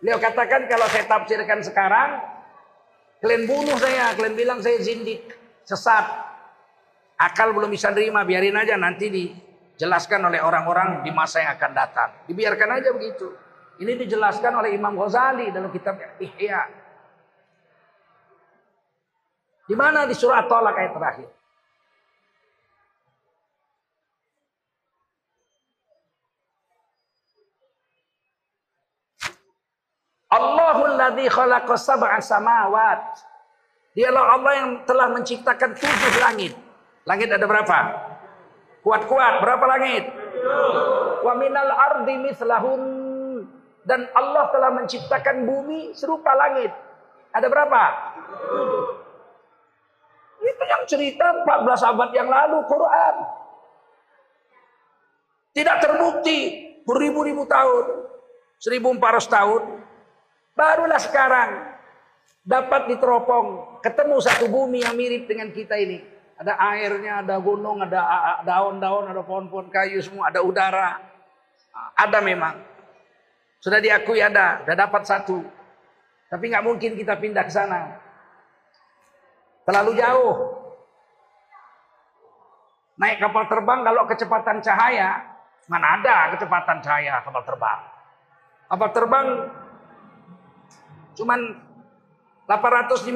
Beliau 0.02 0.18
katakan 0.18 0.66
kalau 0.66 0.87
saya 0.90 1.06
tafsirkan 1.06 1.62
sekarang 1.62 2.32
Kalian 3.23 3.47
bunuh 3.47 3.78
saya, 3.78 4.18
kalian 4.18 4.35
bilang 4.35 4.59
saya 4.59 4.82
zindik, 4.82 5.30
sesat. 5.62 6.02
Akal 7.14 7.54
belum 7.54 7.71
bisa 7.71 7.94
nerima, 7.94 8.26
biarin 8.26 8.59
aja 8.59 8.75
nanti 8.75 9.06
dijelaskan 9.06 10.26
oleh 10.26 10.42
orang-orang 10.42 11.06
di 11.06 11.14
masa 11.14 11.38
yang 11.38 11.54
akan 11.54 11.71
datang. 11.71 12.11
Dibiarkan 12.26 12.82
aja 12.82 12.90
begitu. 12.90 13.30
Ini 13.78 13.94
dijelaskan 13.94 14.59
oleh 14.59 14.75
Imam 14.75 14.99
Ghazali 14.99 15.54
dalam 15.54 15.71
kitab 15.71 16.02
Ihya. 16.18 16.66
Di 19.71 19.75
mana 19.78 20.02
di 20.11 20.18
surah 20.18 20.42
At-Talaq 20.42 20.75
ayat 20.75 20.92
terakhir? 20.99 21.28
Allahul 30.33 30.97
Allahulladzi 30.97 31.29
khalaqa 31.29 31.75
sab'a 31.77 32.19
samawat. 32.25 33.01
Dialah 33.93 34.25
Allah 34.41 34.53
yang 34.57 34.71
telah 34.89 35.12
menciptakan 35.12 35.77
tujuh 35.77 36.15
langit. 36.25 36.53
Langit 37.05 37.29
ada 37.29 37.45
berapa? 37.45 37.79
Kuat-kuat, 38.81 39.45
berapa 39.45 39.65
langit? 39.69 40.09
Wa 41.21 41.37
minal 41.37 41.69
ardi 41.69 42.17
mislahun. 42.17 42.83
Dan 43.85 44.09
Allah 44.17 44.49
telah 44.55 44.71
menciptakan 44.73 45.45
bumi 45.45 45.93
serupa 45.93 46.33
langit. 46.33 46.73
Ada 47.37 47.53
berapa? 47.53 47.83
Itu 50.41 50.65
yang 50.65 50.83
cerita 50.89 51.45
14 51.45 51.91
abad 51.93 52.11
yang 52.17 52.29
lalu 52.33 52.59
Quran. 52.65 53.15
Tidak 55.53 55.77
terbukti 55.85 56.39
beribu-ribu 56.89 57.45
tahun. 57.45 58.09
1400 58.62 59.29
tahun. 59.29 59.62
Barulah 60.52 61.00
sekarang 61.00 61.50
dapat 62.44 62.92
diteropong. 62.92 63.80
Ketemu 63.80 64.16
satu 64.21 64.47
bumi 64.47 64.85
yang 64.85 64.94
mirip 64.94 65.26
dengan 65.26 65.49
kita 65.50 65.78
ini. 65.80 65.99
Ada 66.38 66.59
airnya, 66.59 67.23
ada 67.23 67.38
gunung, 67.38 67.82
ada 67.82 68.00
daun-daun, 68.42 69.11
ada 69.11 69.23
pohon-pohon 69.23 69.71
kayu 69.71 70.02
semua, 70.02 70.28
ada 70.28 70.42
udara. 70.42 70.99
Ada 71.97 72.18
memang. 72.21 72.59
Sudah 73.62 73.78
diakui 73.78 74.18
ada, 74.18 74.61
sudah 74.66 74.76
dapat 74.76 75.02
satu. 75.06 75.38
Tapi 76.28 76.44
nggak 76.50 76.64
mungkin 76.66 76.99
kita 76.99 77.14
pindah 77.16 77.47
ke 77.47 77.52
sana. 77.52 77.97
Terlalu 79.62 79.92
jauh. 79.94 80.35
Naik 82.99 83.23
kapal 83.23 83.44
terbang 83.49 83.80
kalau 83.87 84.02
kecepatan 84.04 84.59
cahaya, 84.61 85.11
mana 85.71 85.87
ada 85.97 86.35
kecepatan 86.35 86.82
cahaya 86.82 87.23
kapal 87.23 87.42
terbang. 87.47 87.80
Kapal 88.68 88.90
terbang 88.90 89.26
cuman 91.16 91.40
850 92.47 93.12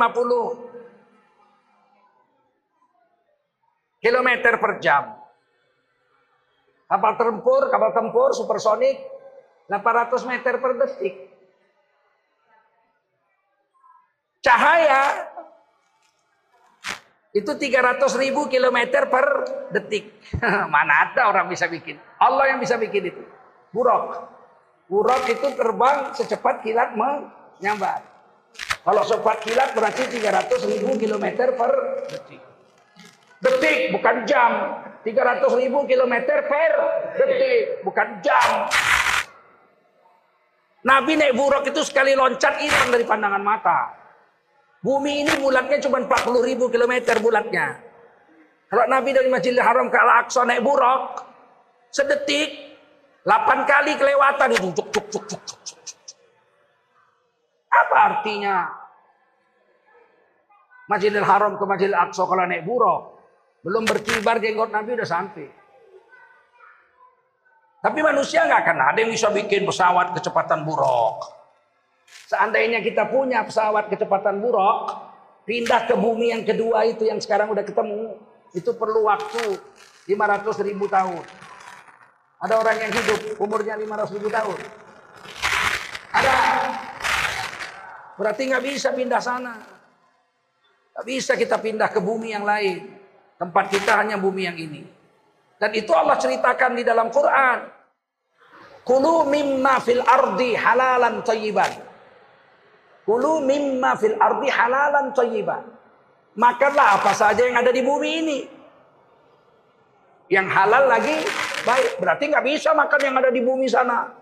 kilometer 4.01 4.53
per 4.61 4.73
jam. 4.79 5.19
Kapal 6.87 7.19
tempur, 7.19 7.67
kapal 7.67 7.91
tempur 7.91 8.31
supersonik 8.31 9.03
800 9.67 10.31
meter 10.31 10.55
per 10.63 10.73
detik. 10.79 11.15
Cahaya 14.39 15.27
itu 17.35 17.51
300 17.51 17.99
ribu 18.23 18.47
kilometer 18.47 19.11
per 19.11 19.27
detik. 19.75 20.15
Mana 20.73 21.11
ada 21.11 21.29
orang 21.29 21.51
bisa 21.51 21.67
bikin. 21.67 21.99
Allah 22.23 22.55
yang 22.55 22.63
bisa 22.63 22.79
bikin 22.79 23.11
itu. 23.11 23.23
Buruk. 23.75 24.23
Buruk 24.87 25.27
itu 25.27 25.51
terbang 25.59 26.15
secepat 26.15 26.63
kilat 26.63 26.95
menyambar. 27.61 28.01
Kalau 28.87 29.03
secepat 29.03 29.43
kilat 29.43 29.71
berarti 29.75 30.03
300 30.07 30.71
ribu 30.71 30.95
kilometer 30.95 31.59
per 31.59 31.73
detik. 32.07 32.43
Detik, 33.43 33.79
bukan 33.99 34.17
jam. 34.25 34.53
300 35.03 35.61
ribu 35.61 35.87
kilometer 35.87 36.39
per 36.47 36.73
detik, 37.19 37.83
bukan 37.83 38.09
jam. 38.23 38.71
Nabi 40.87 41.19
naik 41.19 41.35
buruk 41.35 41.67
itu 41.67 41.83
sekali 41.83 42.15
loncat 42.15 42.63
hilang 42.63 42.95
dari 42.95 43.03
pandangan 43.03 43.43
mata. 43.43 43.91
Bumi 44.87 45.27
ini 45.27 45.35
bulatnya 45.43 45.83
cuma 45.83 45.99
40 45.99 46.47
ribu 46.47 46.71
kilometer 46.71 47.19
bulatnya. 47.19 47.83
Kalau 48.71 48.87
Nabi 48.87 49.11
dari 49.11 49.27
Masjidil 49.27 49.59
Haram 49.59 49.91
ke 49.91 49.99
Al-Aqsa 49.99 50.47
naik 50.47 50.63
buruk, 50.63 51.27
sedetik, 51.91 52.79
8 53.27 53.67
kali 53.67 53.99
kelewatan 53.99 54.55
itu. 54.55 54.71
Cuk, 54.79 54.89
cuk, 54.95 55.07
cuk, 55.11 55.25
cuk. 55.27 55.56
Apa 57.85 57.97
artinya? 58.13 58.73
Masjidil 60.87 61.27
Haram 61.27 61.59
ke 61.59 61.65
Masjidil 61.67 61.99
Aqsa 61.99 62.23
kalau 62.25 62.47
naik 62.47 62.63
buruk. 62.63 63.19
Belum 63.67 63.83
berkibar 63.83 64.39
jenggot 64.39 64.71
Nabi 64.71 64.95
udah 64.95 65.09
sampai. 65.09 65.51
Tapi 67.83 67.99
manusia 68.03 68.47
nggak 68.47 68.63
akan 68.67 68.79
ada 68.95 68.99
yang 69.03 69.11
bisa 69.11 69.31
bikin 69.31 69.67
pesawat 69.67 70.15
kecepatan 70.15 70.63
buruk. 70.63 71.23
Seandainya 72.27 72.83
kita 72.83 73.07
punya 73.11 73.43
pesawat 73.47 73.87
kecepatan 73.91 74.43
buruk, 74.43 74.91
pindah 75.47 75.87
ke 75.87 75.95
bumi 75.95 76.35
yang 76.35 76.43
kedua 76.43 76.83
itu 76.87 77.07
yang 77.07 77.23
sekarang 77.23 77.51
udah 77.51 77.63
ketemu, 77.63 78.19
itu 78.55 78.71
perlu 78.75 79.07
waktu 79.07 79.59
500 80.11 80.67
ribu 80.67 80.91
tahun. 80.91 81.23
Ada 82.43 82.55
orang 82.59 82.77
yang 82.79 82.93
hidup 82.95 83.21
umurnya 83.39 83.75
500 83.79 84.15
ribu 84.19 84.29
tahun. 84.31 84.59
Ada. 86.15 86.66
Berarti 88.17 88.43
nggak 88.49 88.65
bisa 88.65 88.89
pindah 88.97 89.21
sana. 89.21 89.55
Nggak 90.97 91.07
bisa 91.07 91.33
kita 91.37 91.61
pindah 91.61 91.93
ke 91.93 92.01
bumi 92.01 92.33
yang 92.33 92.49
lain. 92.49 92.97
Tempat 93.37 93.69
kita 93.69 94.01
hanya 94.01 94.17
bumi 94.17 94.49
yang 94.49 94.57
ini. 94.57 94.83
Dan 95.61 95.73
itu 95.77 95.93
Allah 95.93 96.17
ceritakan 96.17 96.73
di 96.77 96.85
dalam 96.85 97.13
Quran. 97.13 97.69
Kulu 98.87 99.29
mimma 99.29 99.77
fil 99.85 100.01
ardi 100.01 100.57
halalan 100.57 101.21
tayyiban. 101.21 101.73
Kulu 103.05 103.45
mimma 103.45 103.93
fil 104.01 104.17
ardi 104.17 104.49
halalan 104.49 105.13
tayyiban. 105.13 105.65
Makanlah 106.37 107.01
apa 107.01 107.13
saja 107.17 107.45
yang 107.45 107.57
ada 107.61 107.73
di 107.73 107.81
bumi 107.85 108.11
ini. 108.25 108.39
Yang 110.33 110.49
halal 110.53 110.85
lagi 110.89 111.17
baik. 111.65 112.01
Berarti 112.01 112.25
nggak 112.33 112.45
bisa 112.45 112.73
makan 112.73 113.01
yang 113.01 113.17
ada 113.21 113.31
di 113.33 113.41
bumi 113.45 113.67
sana. 113.69 114.13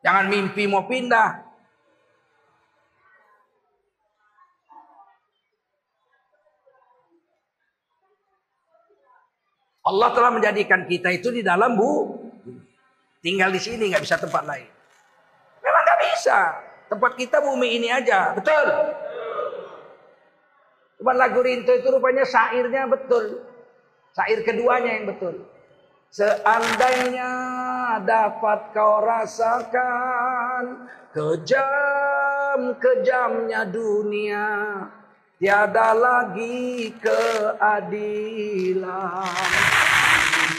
Jangan 0.00 0.32
mimpi 0.32 0.64
mau 0.64 0.88
pindah. 0.88 1.50
Allah 9.80 10.08
telah 10.12 10.30
menjadikan 10.30 10.84
kita 10.84 11.08
itu 11.12 11.32
di 11.32 11.42
dalam 11.42 11.76
bu. 11.76 12.16
Tinggal 13.20 13.52
di 13.52 13.60
sini 13.60 13.92
nggak 13.92 14.04
bisa 14.04 14.16
tempat 14.16 14.48
lain. 14.48 14.68
Memang 15.60 15.82
nggak 15.84 16.00
bisa. 16.08 16.38
Tempat 16.88 17.12
kita 17.20 17.38
bumi 17.44 17.78
ini 17.78 17.88
aja, 17.92 18.34
betul. 18.34 18.66
Cuma 21.00 21.12
lagu 21.16 21.40
Rinto 21.40 21.70
itu 21.72 21.88
rupanya 21.88 22.24
syairnya 22.24 22.88
betul. 22.88 23.44
Syair 24.12 24.42
keduanya 24.42 25.00
yang 25.00 25.06
betul. 25.08 25.48
Seandainya 26.10 27.30
dapat 28.02 28.74
kau 28.74 29.06
rasakan 29.06 30.90
kejam-kejamnya 31.14 33.62
dunia 33.70 34.50
Tiada 35.40 35.96
lagi 35.96 36.92
keadilan. 37.00 37.64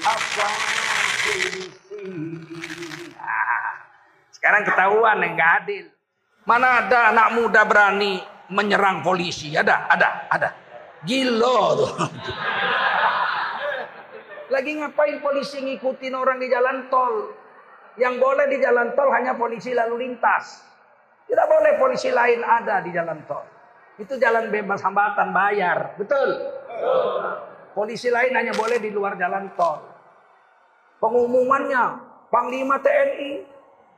Apa 0.01 0.49
Nah, 3.13 3.77
sekarang 4.33 4.65
ketahuan 4.65 5.21
yang 5.21 5.37
nggak 5.37 5.51
adil. 5.61 5.85
Mana 6.49 6.81
ada 6.81 7.13
anak 7.13 7.37
muda 7.37 7.61
berani 7.61 8.25
menyerang 8.49 9.05
polisi? 9.05 9.53
Ada, 9.53 9.85
ada, 9.85 10.25
ada. 10.33 10.49
Gila 11.05 11.61
tuh. 11.77 11.93
Lagi 14.51 14.75
ngapain 14.75 15.23
polisi 15.23 15.63
ngikutin 15.63 16.11
orang 16.11 16.35
di 16.43 16.51
jalan 16.51 16.91
tol? 16.91 17.31
Yang 17.95 18.19
boleh 18.19 18.45
di 18.51 18.57
jalan 18.59 18.91
tol 18.99 19.07
hanya 19.15 19.39
polisi 19.39 19.71
lalu 19.71 20.03
lintas. 20.03 20.59
Tidak 21.23 21.47
boleh 21.47 21.79
polisi 21.79 22.11
lain 22.11 22.43
ada 22.43 22.83
di 22.83 22.91
jalan 22.91 23.23
tol. 23.23 23.47
Itu 23.95 24.19
jalan 24.19 24.51
bebas 24.51 24.83
hambatan 24.83 25.31
bayar. 25.31 25.95
Betul? 25.95 26.35
Polisi 27.71 28.11
lain 28.11 28.35
hanya 28.35 28.51
boleh 28.51 28.75
di 28.83 28.91
luar 28.91 29.15
jalan 29.15 29.47
tol. 29.55 29.87
Pengumumannya, 30.99 31.85
Panglima 32.27 32.75
TNI, 32.83 33.47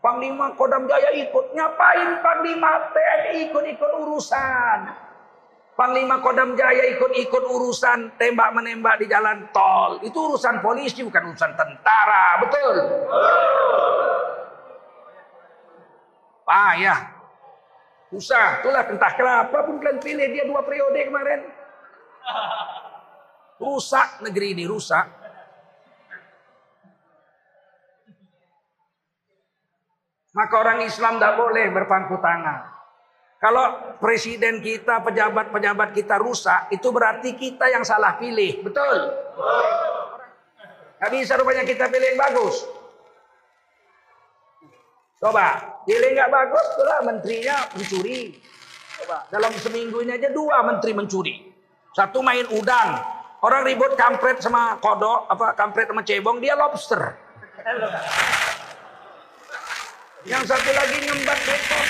Panglima 0.05 0.53
Kodam 0.53 0.85
Jaya 0.85 1.17
ikut. 1.17 1.57
Ngapain 1.57 2.21
Panglima 2.21 2.93
TNI 2.93 3.49
ikut-ikut 3.49 3.91
urusan? 4.05 4.79
Panglima 5.73 6.21
Kodam 6.21 6.53
Jaya 6.53 6.85
ikut-ikut 6.93 7.43
urusan 7.49 8.21
tembak 8.21 8.53
menembak 8.53 9.01
di 9.01 9.09
jalan 9.09 9.49
tol. 9.49 9.97
Itu 10.05 10.29
urusan 10.29 10.61
polisi 10.61 11.01
bukan 11.01 11.33
urusan 11.33 11.51
tentara. 11.57 12.37
Betul? 12.45 12.75
Payah. 16.45 16.99
Usah, 18.13 18.61
itulah 18.61 18.85
entah 18.85 19.13
kenapa 19.17 19.65
pun 19.65 19.81
kalian 19.81 19.97
pilih 19.97 20.27
dia 20.29 20.45
dua 20.45 20.61
periode 20.61 21.01
kemarin. 21.09 21.41
Rusak 23.57 24.21
negeri 24.21 24.53
ini, 24.53 24.69
rusak. 24.69 25.09
Maka 30.33 30.55
orang 30.57 30.85
Islam 30.85 31.17
tidak 31.17 31.37
boleh 31.41 31.65
berpangku 31.73 32.21
tangan. 32.21 32.72
Kalau 33.43 33.99
presiden 33.99 34.63
kita, 34.63 35.03
pejabat-pejabat 35.03 35.91
kita 35.91 36.15
rusak, 36.15 36.71
itu 36.71 36.87
berarti 36.95 37.35
kita 37.35 37.67
yang 37.67 37.83
salah 37.83 38.15
pilih. 38.15 38.63
Betul? 38.63 39.11
Gak 41.03 41.11
bisa 41.11 41.35
rupanya 41.35 41.67
kita 41.67 41.91
pilih 41.91 42.15
yang 42.15 42.23
bagus. 42.23 42.63
Coba, 45.19 45.59
pilih 45.83 46.15
nggak 46.15 46.31
bagus, 46.31 46.65
itulah 46.71 46.99
menterinya 47.03 47.55
mencuri. 47.75 48.19
Coba, 49.03 49.27
dalam 49.27 49.51
seminggu 49.59 49.99
ini 50.03 50.15
aja 50.15 50.31
dua 50.31 50.63
menteri 50.63 50.95
mencuri. 50.95 51.51
Satu 51.91 52.23
main 52.23 52.47
udang, 52.47 52.99
orang 53.43 53.67
ribut 53.67 53.99
kampret 53.99 54.39
sama 54.39 54.79
kodok, 54.79 55.27
apa 55.27 55.51
kampret 55.55 55.91
sama 55.91 56.03
cebong, 56.07 56.39
dia 56.39 56.55
lobster. 56.55 57.19
Yang 60.23 60.43
satu 60.55 60.71
lagi 60.71 60.97
ngembat 61.03 61.39
bekok. 61.43 61.85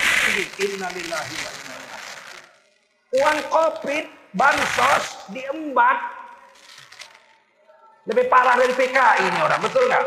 Innalillahi 0.57 1.35
wa 1.37 1.51
Uang 3.13 3.39
covid, 3.53 4.05
bansos, 4.33 5.29
diembat. 5.29 5.99
Lebih 8.09 8.25
parah 8.25 8.57
dari 8.57 8.73
PKI 8.73 9.21
ini 9.29 9.39
orang, 9.39 9.61
betul 9.61 9.85
nggak? 9.85 10.05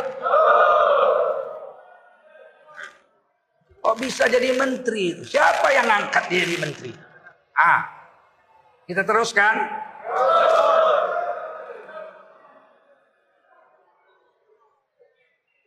Kok 3.79 3.97
bisa 4.03 4.27
jadi 4.27 4.59
menteri? 4.59 5.23
Siapa 5.23 5.71
yang 5.71 5.87
angkat 5.87 6.27
dia 6.27 6.43
jadi 6.43 6.59
menteri? 6.59 6.91
Ah, 7.55 7.87
kita 8.91 9.07
teruskan. 9.07 9.55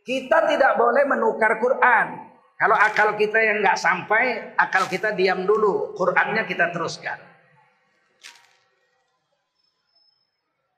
Kita 0.04 0.38
tidak 0.52 0.76
boleh 0.76 1.08
menukar 1.08 1.56
Quran. 1.63 2.30
Kalau 2.60 2.76
akal 2.76 3.15
kita 3.15 3.39
yang 3.39 3.63
nggak 3.63 3.80
sampai, 3.80 4.52
akal 4.60 4.84
kita 4.91 5.15
diam 5.15 5.48
dulu. 5.48 5.95
Qurannya 5.95 6.43
kita 6.43 6.76
teruskan. 6.76 7.15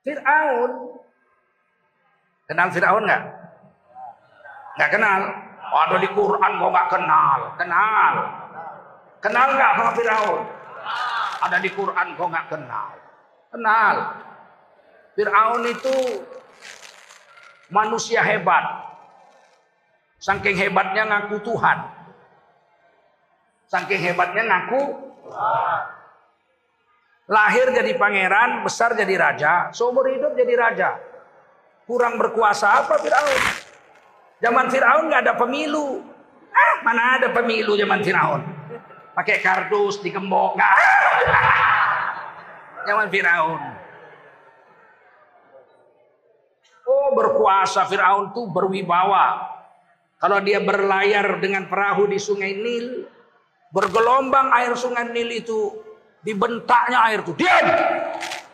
Fir'aun. 0.06 0.94
Kenal 2.46 2.70
Fir'aun 2.70 3.02
nggak? 3.02 3.24
Nggak 4.78 4.90
kenal. 4.94 5.20
Ada 5.72 5.96
di 5.98 6.08
Quran 6.14 6.52
kok 6.62 6.70
nggak 6.70 6.90
kenal. 6.94 7.38
Kenal. 7.58 8.14
Kenal 9.18 9.48
nggak 9.58 9.72
sama 9.74 9.90
Fir'aun? 9.98 10.40
Ada 11.42 11.56
di 11.58 11.70
Quran 11.74 12.06
kok 12.14 12.28
nggak 12.30 12.46
kenal. 12.46 12.90
Kenal. 13.50 13.96
Fir'aun 15.18 15.62
itu 15.66 15.96
manusia 17.74 18.22
hebat. 18.22 18.91
Saking 20.22 20.54
hebatnya 20.54 21.02
ngaku 21.02 21.42
Tuhan. 21.42 21.78
Saking 23.66 23.98
hebatnya 23.98 24.46
ngaku 24.46 24.80
Lahir 27.32 27.72
jadi 27.72 27.96
pangeran, 27.96 28.66
besar 28.66 28.92
jadi 28.92 29.14
raja, 29.16 29.52
seumur 29.72 30.04
hidup 30.10 30.36
jadi 30.36 30.52
raja. 30.58 30.90
Kurang 31.88 32.18
berkuasa 32.18 32.82
apa 32.82 32.98
Fir'aun? 32.98 33.40
Zaman 34.42 34.66
Fir'aun 34.68 35.08
nggak 35.08 35.22
ada 35.24 35.34
pemilu. 35.38 36.02
Ah, 36.52 36.74
mana 36.84 37.16
ada 37.16 37.28
pemilu 37.32 37.78
zaman 37.78 38.04
Fir'aun? 38.04 38.42
Pakai 39.16 39.40
kardus 39.40 40.02
digembok? 40.02 40.58
Zaman 42.90 43.06
Fir'aun. 43.08 43.60
Oh 46.82 47.08
berkuasa 47.14 47.86
Fir'aun 47.86 48.34
tuh 48.34 48.50
berwibawa. 48.50 49.61
Kalau 50.22 50.38
dia 50.38 50.62
berlayar 50.62 51.42
dengan 51.42 51.66
perahu 51.66 52.06
di 52.06 52.14
sungai 52.14 52.54
Nil, 52.54 53.10
bergelombang 53.74 54.54
air 54.54 54.70
sungai 54.78 55.10
Nil 55.10 55.34
itu 55.34 55.74
dibentaknya 56.22 57.02
air 57.10 57.26
itu. 57.26 57.34
Diam! 57.34 57.66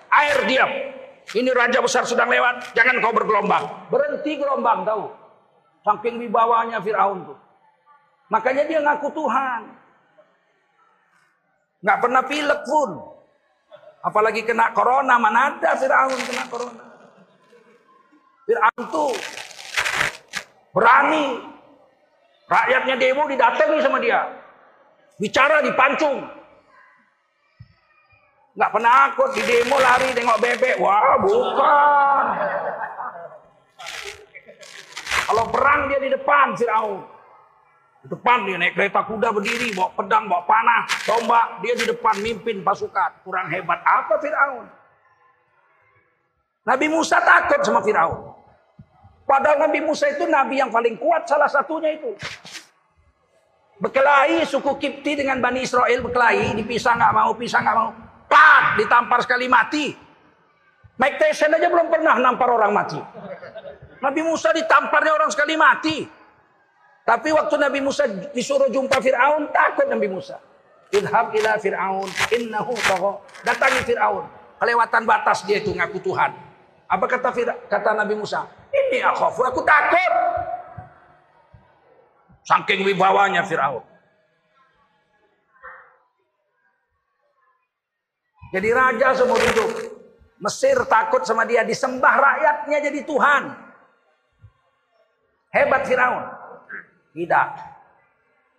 Air 0.09 0.38
diam. 0.48 0.70
Ini 1.28 1.52
raja 1.52 1.85
besar 1.85 2.09
sedang 2.09 2.33
lewat, 2.33 2.72
jangan 2.72 3.04
kau 3.04 3.12
bergelombang. 3.12 3.92
Berhenti 3.92 4.40
gelombang 4.40 4.88
tahu. 4.88 5.12
Saking 5.85 6.16
wibawanya 6.24 6.81
Fir'aun 6.81 7.28
tuh. 7.28 7.38
Makanya 8.33 8.64
dia 8.64 8.81
ngaku 8.81 9.12
Tuhan. 9.12 9.62
Nggak 11.85 11.98
pernah 12.00 12.22
pilek 12.24 12.61
pun. 12.64 12.90
Apalagi 14.09 14.40
kena 14.40 14.72
corona, 14.72 15.20
mana 15.20 15.52
ada 15.52 15.76
Fir'aun 15.76 16.16
kena 16.16 16.44
corona. 16.48 16.85
Fir'aun 18.48 18.83
tuh 18.88 19.12
berani. 20.72 21.58
Rakyatnya 22.49 22.97
demo 22.97 23.29
didatangi 23.29 23.79
sama 23.85 24.01
dia. 24.01 24.25
Bicara 25.21 25.61
dipancung. 25.61 26.25
Nggak 28.57 28.73
pernah 28.73 28.93
akut 29.13 29.31
di 29.37 29.43
demo 29.45 29.77
lari 29.77 30.17
tengok 30.17 30.41
bebek. 30.41 30.77
Wah 30.81 31.21
bukan. 31.21 32.25
Kalau 35.29 35.45
perang 35.53 35.93
dia 35.93 36.01
di 36.01 36.09
depan 36.09 36.57
Firaun. 36.57 37.05
Di 38.01 38.09
depan 38.09 38.49
dia 38.49 38.57
naik 38.57 38.73
kereta 38.79 39.05
kuda 39.05 39.29
berdiri, 39.29 39.77
bawa 39.77 39.93
pedang, 39.93 40.25
bawa 40.25 40.43
panah, 40.49 40.89
tombak. 41.05 41.61
Dia 41.61 41.77
di 41.77 41.85
depan 41.85 42.17
mimpin 42.25 42.65
pasukan. 42.65 43.21
Kurang 43.29 43.53
hebat 43.53 43.85
apa 43.85 44.17
Firaun? 44.25 44.65
Nabi 46.65 46.87
Musa 46.89 47.21
takut 47.21 47.61
sama 47.61 47.85
Firaun. 47.85 48.38
Padahal 49.29 49.69
Nabi 49.69 49.85
Musa 49.85 50.09
itu 50.09 50.25
nabi 50.25 50.57
yang 50.57 50.73
paling 50.73 50.97
kuat 50.97 51.29
salah 51.29 51.53
satunya 51.53 52.01
itu. 52.01 52.17
Berkelahi 53.77 54.49
suku 54.49 54.81
Kipti 54.81 55.21
dengan 55.21 55.37
Bani 55.45 55.69
Israel 55.69 56.01
berkelahi, 56.01 56.57
dipisah 56.57 56.97
nggak 56.97 57.12
mau, 57.12 57.31
pisah 57.37 57.61
nggak 57.61 57.77
mau. 57.77 57.93
Pak, 58.25 58.81
ditampar 58.81 59.21
sekali 59.21 59.45
mati. 59.45 59.93
Mike 60.99 61.17
Tyson 61.21 61.55
aja 61.55 61.69
belum 61.69 61.93
pernah 61.93 62.17
nampar 62.17 62.49
orang 62.49 62.73
mati. 62.73 62.99
Nabi 64.01 64.21
Musa 64.25 64.51
ditamparnya 64.51 65.12
orang 65.12 65.31
sekali 65.31 65.55
mati. 65.61 66.09
Tapi 67.05 67.29
waktu 67.31 67.55
Nabi 67.61 67.79
Musa 67.85 68.09
disuruh 68.33 68.73
jumpa 68.73 68.97
Fir'aun, 68.99 69.53
takut 69.53 69.87
Nabi 69.87 70.09
Musa. 70.09 70.41
Idhab 70.88 71.37
ila 71.37 71.61
Fir'aun, 71.61 72.09
innahu 72.33 72.73
toho. 72.81 73.21
Datangi 73.45 73.85
Fir'aun. 73.85 74.25
Kelewatan 74.59 75.05
batas 75.05 75.45
dia 75.45 75.61
itu 75.61 75.71
ngaku 75.71 76.01
Tuhan. 76.03 76.48
Apa 76.88 77.05
kata 77.05 77.29
kata 77.68 77.90
Nabi 77.92 78.16
Musa? 78.16 78.48
Ini 78.72 79.05
akhafu, 79.05 79.44
aku 79.44 79.61
takut. 79.61 80.12
Saking 82.48 82.81
wibawanya 82.88 83.44
Fir'aun. 83.44 83.85
Jadi 88.48 88.68
raja 88.72 89.12
seumur 89.12 89.37
hidup. 89.37 89.70
Mesir 90.38 90.79
takut 90.88 91.27
sama 91.29 91.44
dia, 91.44 91.66
disembah 91.66 92.14
rakyatnya 92.16 92.79
jadi 92.81 93.01
Tuhan. 93.05 93.42
Hebat 95.53 95.83
Firaun. 95.85 96.24
Tidak. 97.12 97.48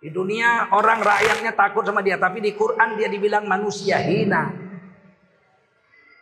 Di 0.00 0.08
dunia 0.12 0.70
orang 0.70 1.00
rakyatnya 1.00 1.52
takut 1.56 1.82
sama 1.82 2.04
dia, 2.04 2.20
tapi 2.20 2.38
di 2.44 2.52
Quran 2.54 2.94
dia 3.00 3.08
dibilang 3.08 3.48
manusia 3.48 3.98
hina. 3.98 4.69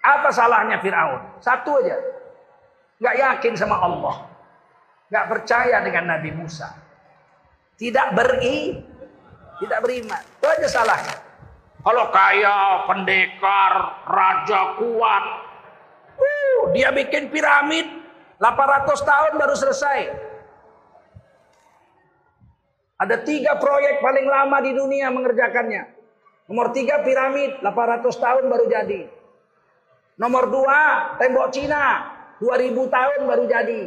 Apa 0.09 0.33
salahnya 0.33 0.81
Firaun? 0.81 1.21
Satu 1.45 1.85
aja. 1.85 2.01
Gak 2.97 3.17
yakin 3.21 3.55
sama 3.61 3.77
Allah. 3.77 4.25
Gak 5.13 5.29
percaya 5.29 5.85
dengan 5.85 6.17
Nabi 6.17 6.33
Musa. 6.33 6.73
Tidak 7.77 8.17
beri, 8.17 8.75
tidak 9.61 9.79
beriman. 9.85 10.23
Itu 10.41 10.47
aja 10.49 10.69
salahnya. 10.69 11.17
Kalau 11.79 12.11
kaya, 12.11 12.85
pendekar, 12.91 13.73
raja 14.05 14.61
kuat, 14.77 15.25
uh, 16.19 16.59
dia 16.75 16.91
bikin 16.91 17.31
piramid 17.31 17.87
800 18.43 18.99
tahun 18.99 19.33
baru 19.39 19.55
selesai. 19.55 20.01
Ada 22.99 23.23
tiga 23.23 23.55
proyek 23.63 24.03
paling 24.03 24.27
lama 24.27 24.59
di 24.59 24.75
dunia 24.75 25.07
mengerjakannya. 25.15 25.87
Nomor 26.51 26.75
tiga 26.75 26.99
piramid, 27.07 27.63
800 27.63 28.11
tahun 28.19 28.45
baru 28.51 28.67
jadi. 28.67 29.18
Nomor 30.19 30.51
dua, 30.51 30.79
tembok 31.15 31.55
Cina, 31.55 32.11
2000 32.43 32.75
tahun 32.75 33.21
baru 33.23 33.45
jadi. 33.47 33.81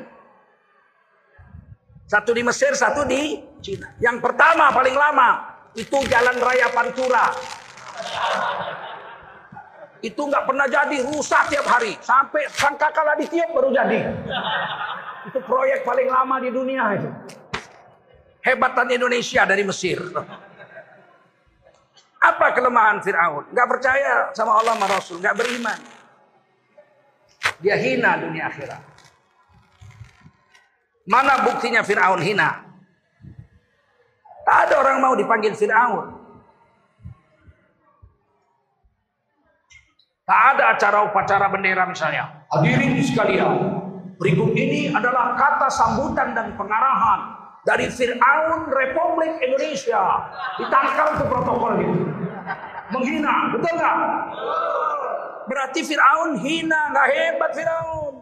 Satu 2.08 2.32
di 2.32 2.44
Mesir, 2.44 2.72
satu 2.72 3.04
di 3.04 3.40
Cina. 3.60 3.92
Yang 4.00 4.24
pertama 4.24 4.72
paling 4.72 4.96
lama, 4.96 5.60
itu 5.76 6.00
jalan 6.08 6.40
raya 6.40 6.72
Pantura. 6.72 7.36
Itu 10.00 10.24
nggak 10.24 10.48
pernah 10.48 10.68
jadi, 10.72 10.98
rusak 11.04 11.52
tiap 11.52 11.68
hari. 11.68 12.00
Sampai 12.00 12.48
sangkakala 12.48 13.20
ditiup 13.20 13.52
baru 13.52 13.70
jadi. 13.76 14.00
Itu 15.28 15.40
proyek 15.44 15.84
paling 15.84 16.08
lama 16.08 16.40
di 16.40 16.50
dunia 16.50 16.84
itu. 16.96 17.10
Hebatan 18.42 18.88
Indonesia 18.90 19.46
dari 19.46 19.68
Mesir. 19.68 20.00
Apa 22.22 22.56
kelemahan 22.56 23.04
Fir'aun? 23.04 23.50
Gak 23.54 23.68
percaya 23.70 24.34
sama 24.34 24.58
Allah 24.58 24.74
sama 24.78 24.88
Rasul. 24.90 25.18
Gak 25.22 25.38
beriman. 25.38 26.01
Dia 27.62 27.78
hina 27.78 28.18
dunia 28.18 28.50
akhirat. 28.50 28.82
Mana 31.06 31.46
buktinya 31.46 31.86
Fir'aun 31.86 32.22
hina? 32.22 32.62
Tak 34.46 34.58
ada 34.68 34.76
orang 34.82 34.98
mau 35.02 35.14
dipanggil 35.14 35.54
Fir'aun. 35.54 36.18
Tak 40.26 40.42
ada 40.56 40.64
acara 40.78 40.98
upacara 41.06 41.46
bendera 41.50 41.86
misalnya. 41.86 42.46
Hadirin 42.50 42.98
sekalian, 43.02 43.54
berikut 44.18 44.54
ini 44.58 44.90
adalah 44.94 45.38
kata 45.38 45.68
sambutan 45.70 46.34
dan 46.34 46.54
pengarahan 46.58 47.38
dari 47.62 47.90
Fir'aun 47.90 48.70
Republik 48.70 49.38
Indonesia. 49.42 50.02
Ditangkal 50.58 51.08
itu. 51.18 51.26
Menghina, 52.92 53.48
betul 53.56 53.72
nggak? 53.80 53.96
Berarti 55.50 55.82
Fir'aun 55.86 56.38
hina, 56.42 56.92
nggak 56.94 57.08
hebat 57.10 57.52
Fir'aun. 57.56 58.16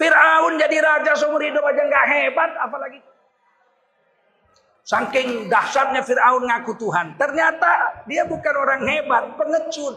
Fir'aun 0.00 0.52
jadi 0.58 0.76
raja 0.82 1.12
seumur 1.14 1.42
hidup 1.42 1.62
aja 1.62 1.82
nggak 1.86 2.06
hebat, 2.10 2.50
apalagi 2.58 2.98
Saking 4.82 5.46
dahsyatnya 5.46 6.02
Fir'aun 6.02 6.42
ngaku 6.42 6.74
Tuhan. 6.74 7.14
Ternyata 7.14 8.02
dia 8.10 8.26
bukan 8.26 8.54
orang 8.58 8.82
hebat, 8.82 9.38
pengecut. 9.38 9.94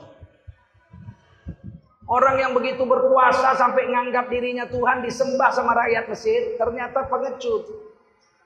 Orang 2.06 2.38
yang 2.38 2.54
begitu 2.54 2.86
berkuasa 2.86 3.58
sampai 3.58 3.90
nganggap 3.90 4.30
dirinya 4.30 4.70
Tuhan 4.70 5.02
disembah 5.02 5.50
sama 5.50 5.74
rakyat 5.74 6.06
Mesir. 6.06 6.54
Ternyata 6.54 7.10
pengecut. 7.10 7.66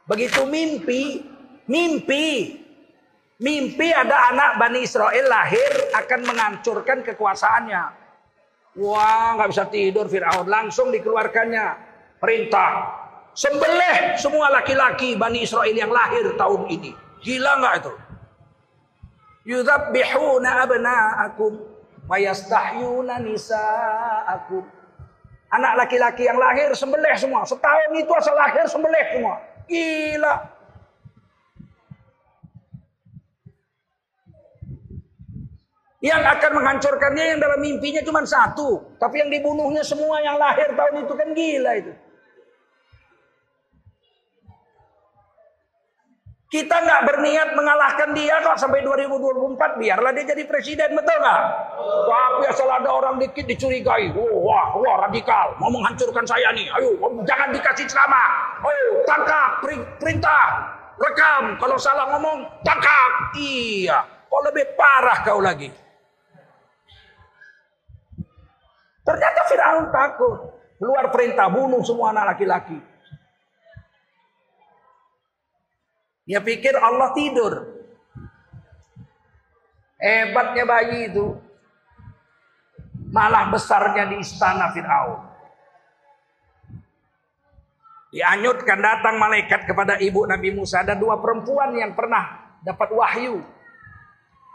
Begitu 0.08 0.48
mimpi, 0.48 1.28
mimpi. 1.68 2.56
Mimpi 3.40 3.88
ada 3.96 4.36
anak 4.36 4.60
Bani 4.60 4.84
Israel 4.84 5.26
lahir 5.32 5.72
akan 5.96 6.20
menghancurkan 6.28 7.08
kekuasaannya. 7.08 7.84
Wah 8.84 9.40
nggak 9.40 9.50
bisa 9.56 9.64
tidur 9.72 10.12
Fir'aun. 10.12 10.44
Langsung 10.48 10.92
dikeluarkannya 10.92 11.66
perintah 12.20 13.00
Sembelih 13.40 14.20
semua 14.20 14.52
laki-laki 14.52 15.16
Bani 15.16 15.48
Israel 15.48 15.72
yang 15.72 15.88
lahir 15.94 16.28
tahun 16.36 16.68
ini. 16.68 16.92
Gila 17.24 17.52
nggak 17.64 17.74
itu? 17.80 17.94
Yudhabbihuna 19.56 20.68
abna'akum 20.68 21.52
wa 22.04 22.18
yastahyuna 22.20 23.24
nisa'akum. 23.24 24.68
Anak 25.56 25.74
laki-laki 25.88 26.28
yang 26.28 26.36
lahir 26.36 26.76
sembelih 26.76 27.16
semua. 27.16 27.48
Setahun 27.48 27.96
itu 27.96 28.12
asal 28.12 28.36
lahir 28.36 28.68
sembelih 28.68 29.06
semua. 29.16 29.36
Gila. 29.66 30.34
Yang 36.00 36.24
akan 36.40 36.52
menghancurkannya 36.64 37.26
yang 37.36 37.40
dalam 37.44 37.60
mimpinya 37.60 38.00
cuma 38.00 38.24
satu. 38.24 38.96
Tapi 38.96 39.20
yang 39.20 39.28
dibunuhnya 39.28 39.84
semua 39.84 40.24
yang 40.24 40.40
lahir 40.40 40.72
tahun 40.72 41.04
itu 41.04 41.14
kan 41.14 41.30
gila 41.36 41.72
itu. 41.76 41.92
Kita 46.50 46.82
nggak 46.82 47.06
berniat 47.06 47.54
mengalahkan 47.54 48.10
dia 48.18 48.42
kok 48.42 48.58
sampai 48.58 48.82
2024 48.82 49.54
biarlah 49.78 50.10
dia 50.18 50.34
jadi 50.34 50.50
presiden 50.50 50.98
betul 50.98 51.14
nggak? 51.22 51.42
Tapi 52.10 52.44
asal 52.50 52.66
ada 52.66 52.90
orang 52.90 53.22
dikit 53.22 53.46
dicurigai, 53.46 54.10
oh, 54.18 54.50
wah, 54.50 54.74
wah 54.74 55.06
radikal, 55.06 55.54
mau 55.62 55.70
menghancurkan 55.70 56.26
saya 56.26 56.50
nih. 56.58 56.66
Ayo, 56.74 56.98
jangan 57.22 57.54
dikasih 57.54 57.86
ceramah. 57.86 58.30
Ayo, 58.66 58.90
tangkap, 59.06 59.62
perintah, 60.02 60.46
rekam. 60.98 61.54
Kalau 61.62 61.78
salah 61.78 62.18
ngomong, 62.18 62.42
tangkap. 62.66 63.12
Iya, 63.38 64.02
kok 64.26 64.42
lebih 64.50 64.66
parah 64.74 65.22
kau 65.22 65.38
lagi. 65.38 65.70
Ternyata 69.10 69.42
Firaun 69.50 69.86
takut. 69.90 70.38
Keluar 70.78 71.10
perintah 71.10 71.50
bunuh 71.50 71.82
semua 71.82 72.14
anak 72.14 72.38
laki-laki. 72.38 72.78
Dia 76.30 76.38
pikir 76.46 76.78
Allah 76.78 77.10
tidur. 77.18 77.54
Hebatnya 79.98 80.64
bayi 80.70 81.10
itu. 81.10 81.42
Malah 83.10 83.50
besarnya 83.50 84.06
di 84.06 84.22
istana 84.22 84.70
Fir'aun. 84.70 85.26
Dianyutkan 88.14 88.78
datang 88.78 89.18
malaikat 89.18 89.66
kepada 89.66 89.98
ibu 89.98 90.22
Nabi 90.30 90.54
Musa. 90.54 90.86
Ada 90.86 90.94
dua 90.94 91.18
perempuan 91.18 91.74
yang 91.74 91.98
pernah 91.98 92.54
dapat 92.62 92.94
wahyu. 92.94 93.42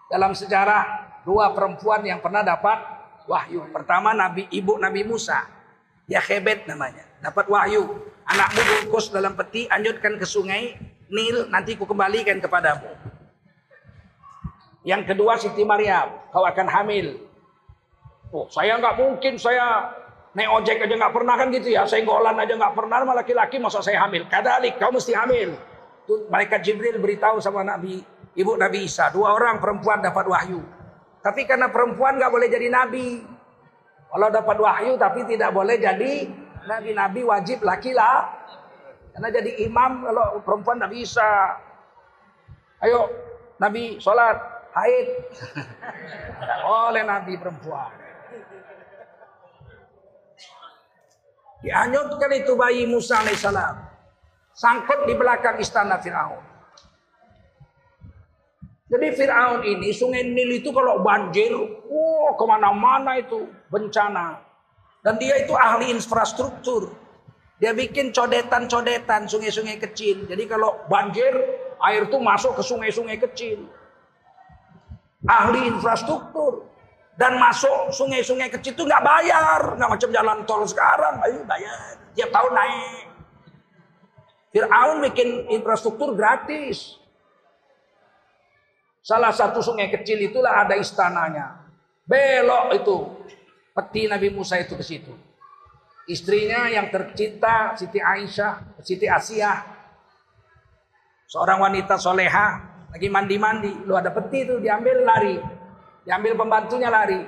Dalam 0.07 0.31
sejarah 0.31 1.11
dua 1.27 1.51
perempuan 1.51 2.07
yang 2.07 2.23
pernah 2.23 2.47
dapat 2.47 2.94
wahyu. 3.29 3.65
Pertama 3.73 4.13
Nabi 4.13 4.49
ibu 4.53 4.77
Nabi 4.77 5.05
Musa. 5.05 5.45
Ya 6.05 6.21
Hebet 6.21 6.69
namanya. 6.69 7.05
Dapat 7.25 7.49
wahyu. 7.49 8.13
Anakmu 8.25 8.61
bungkus 8.61 9.13
dalam 9.13 9.37
peti, 9.37 9.69
anyutkan 9.69 10.17
ke 10.17 10.25
sungai, 10.25 10.77
Nil 11.13 11.49
nanti 11.53 11.77
ku 11.77 11.85
kembalikan 11.85 12.41
kepadamu. 12.41 12.89
Yang 14.85 15.03
kedua 15.13 15.37
Siti 15.41 15.65
Maryam, 15.65 16.13
kau 16.33 16.45
akan 16.45 16.69
hamil. 16.69 17.21
Oh, 18.33 18.49
saya 18.53 18.77
nggak 18.77 18.97
mungkin 19.01 19.41
saya 19.41 19.93
naik 20.37 20.51
ojek 20.61 20.85
aja 20.85 20.95
nggak 20.97 21.15
pernah 21.15 21.35
kan 21.41 21.49
gitu 21.53 21.73
ya. 21.73 21.89
Saya 21.89 22.05
ngolan 22.05 22.37
aja 22.37 22.53
nggak 22.53 22.75
pernah 22.77 22.97
sama 23.01 23.13
laki-laki 23.17 23.57
masa 23.61 23.81
saya 23.81 24.05
hamil. 24.05 24.29
Kadalik, 24.29 24.77
kau 24.77 24.93
mesti 24.93 25.13
hamil. 25.17 25.57
Tuh, 26.05 26.29
malaikat 26.29 26.61
Jibril 26.61 27.01
beritahu 27.01 27.41
sama 27.41 27.65
Nabi, 27.65 28.05
ibu 28.37 28.53
Nabi 28.61 28.85
Isa, 28.85 29.09
dua 29.09 29.33
orang 29.33 29.57
perempuan 29.57 30.05
dapat 30.05 30.29
wahyu. 30.29 30.61
Tapi 31.25 31.49
karena 31.49 31.73
perempuan 31.73 32.21
nggak 32.21 32.29
boleh 32.29 32.53
jadi 32.53 32.69
nabi. 32.69 33.25
Kalau 34.13 34.29
dapat 34.29 34.57
wahyu 34.61 35.01
tapi 35.01 35.25
tidak 35.25 35.51
boleh 35.57 35.81
jadi 35.81 36.29
nabi-nabi 36.69 37.25
wajib 37.25 37.65
laki-laki 37.65 38.45
karena 39.15 39.31
jadi 39.31 39.51
imam 39.71 40.03
kalau 40.03 40.43
perempuan 40.43 40.77
tidak 40.83 40.93
bisa. 40.93 41.31
Ayo, 42.83 43.07
Nabi 43.63 44.03
sholat, 44.03 44.37
haid. 44.75 45.07
Tidak 46.43 46.61
boleh 46.67 47.03
Nabi 47.07 47.33
perempuan. 47.39 47.95
Dianyutkan 51.65 52.31
itu 52.37 52.53
bayi 52.59 52.85
Musa 52.85 53.25
alaihissalam. 53.25 53.77
Sangkut 54.53 55.09
di 55.09 55.15
belakang 55.17 55.63
istana 55.63 55.97
Fir'aun. 55.97 56.44
Jadi 58.95 59.11
Fir'aun 59.11 59.67
ini, 59.67 59.91
sungai 59.91 60.23
Nil 60.23 60.63
itu 60.63 60.71
kalau 60.71 61.03
banjir, 61.03 61.51
wow, 61.91 62.39
ke 62.39 62.45
mana-mana 62.47 63.19
itu 63.19 63.43
bencana. 63.67 64.39
Dan 65.03 65.19
dia 65.19 65.35
itu 65.43 65.51
ahli 65.51 65.91
infrastruktur. 65.91 66.95
Dia 67.59 67.75
bikin 67.75 68.15
codetan-codetan 68.15 69.27
sungai-sungai 69.27 69.83
kecil. 69.83 70.31
Jadi 70.31 70.47
kalau 70.47 70.87
banjir, 70.87 71.35
air 71.83 72.07
itu 72.07 72.23
masuk 72.23 72.55
ke 72.55 72.63
sungai-sungai 72.63 73.19
kecil. 73.19 73.67
Ahli 75.27 75.75
infrastruktur. 75.75 76.71
Dan 77.19 77.43
masuk 77.43 77.91
sungai-sungai 77.91 78.47
kecil 78.47 78.79
itu 78.79 78.85
nggak 78.87 79.03
bayar. 79.03 79.75
Nggak 79.75 79.91
macam 79.91 80.11
jalan 80.15 80.39
tol 80.47 80.63
sekarang. 80.71 81.19
Ayo 81.27 81.43
bayar. 81.51 81.99
Tiap 82.15 82.31
tahun 82.31 82.53
naik. 82.55 83.07
Fir'aun 84.55 84.97
bikin 85.03 85.51
infrastruktur 85.51 86.15
gratis. 86.15 87.03
Salah 89.05 89.37
satu 89.37 89.61
sungai 89.61 89.93
kecil 89.93 90.17
itulah 90.25 90.65
ada 90.65 90.81
istananya. 90.81 91.69
Belok 92.09 92.73
itu. 92.73 92.97
Peti 93.77 94.09
Nabi 94.09 94.33
Musa 94.33 94.57
itu 94.57 94.73
ke 94.81 94.85
situ. 94.87 95.13
Istrinya 96.09 96.73
yang 96.73 96.89
tercinta 96.89 97.77
Siti 97.77 98.01
Aisyah, 98.01 98.81
Siti 98.81 99.05
Asia. 99.05 99.61
Seorang 101.29 101.69
wanita 101.69 102.01
soleha 102.01 102.61
lagi 102.89 103.09
mandi-mandi. 103.13 103.85
Lu 103.85 103.93
ada 103.93 104.09
peti 104.09 104.49
itu 104.49 104.57
diambil 104.57 105.05
lari. 105.05 105.37
Diambil 106.09 106.33
pembantunya 106.41 106.89
lari. 106.89 107.21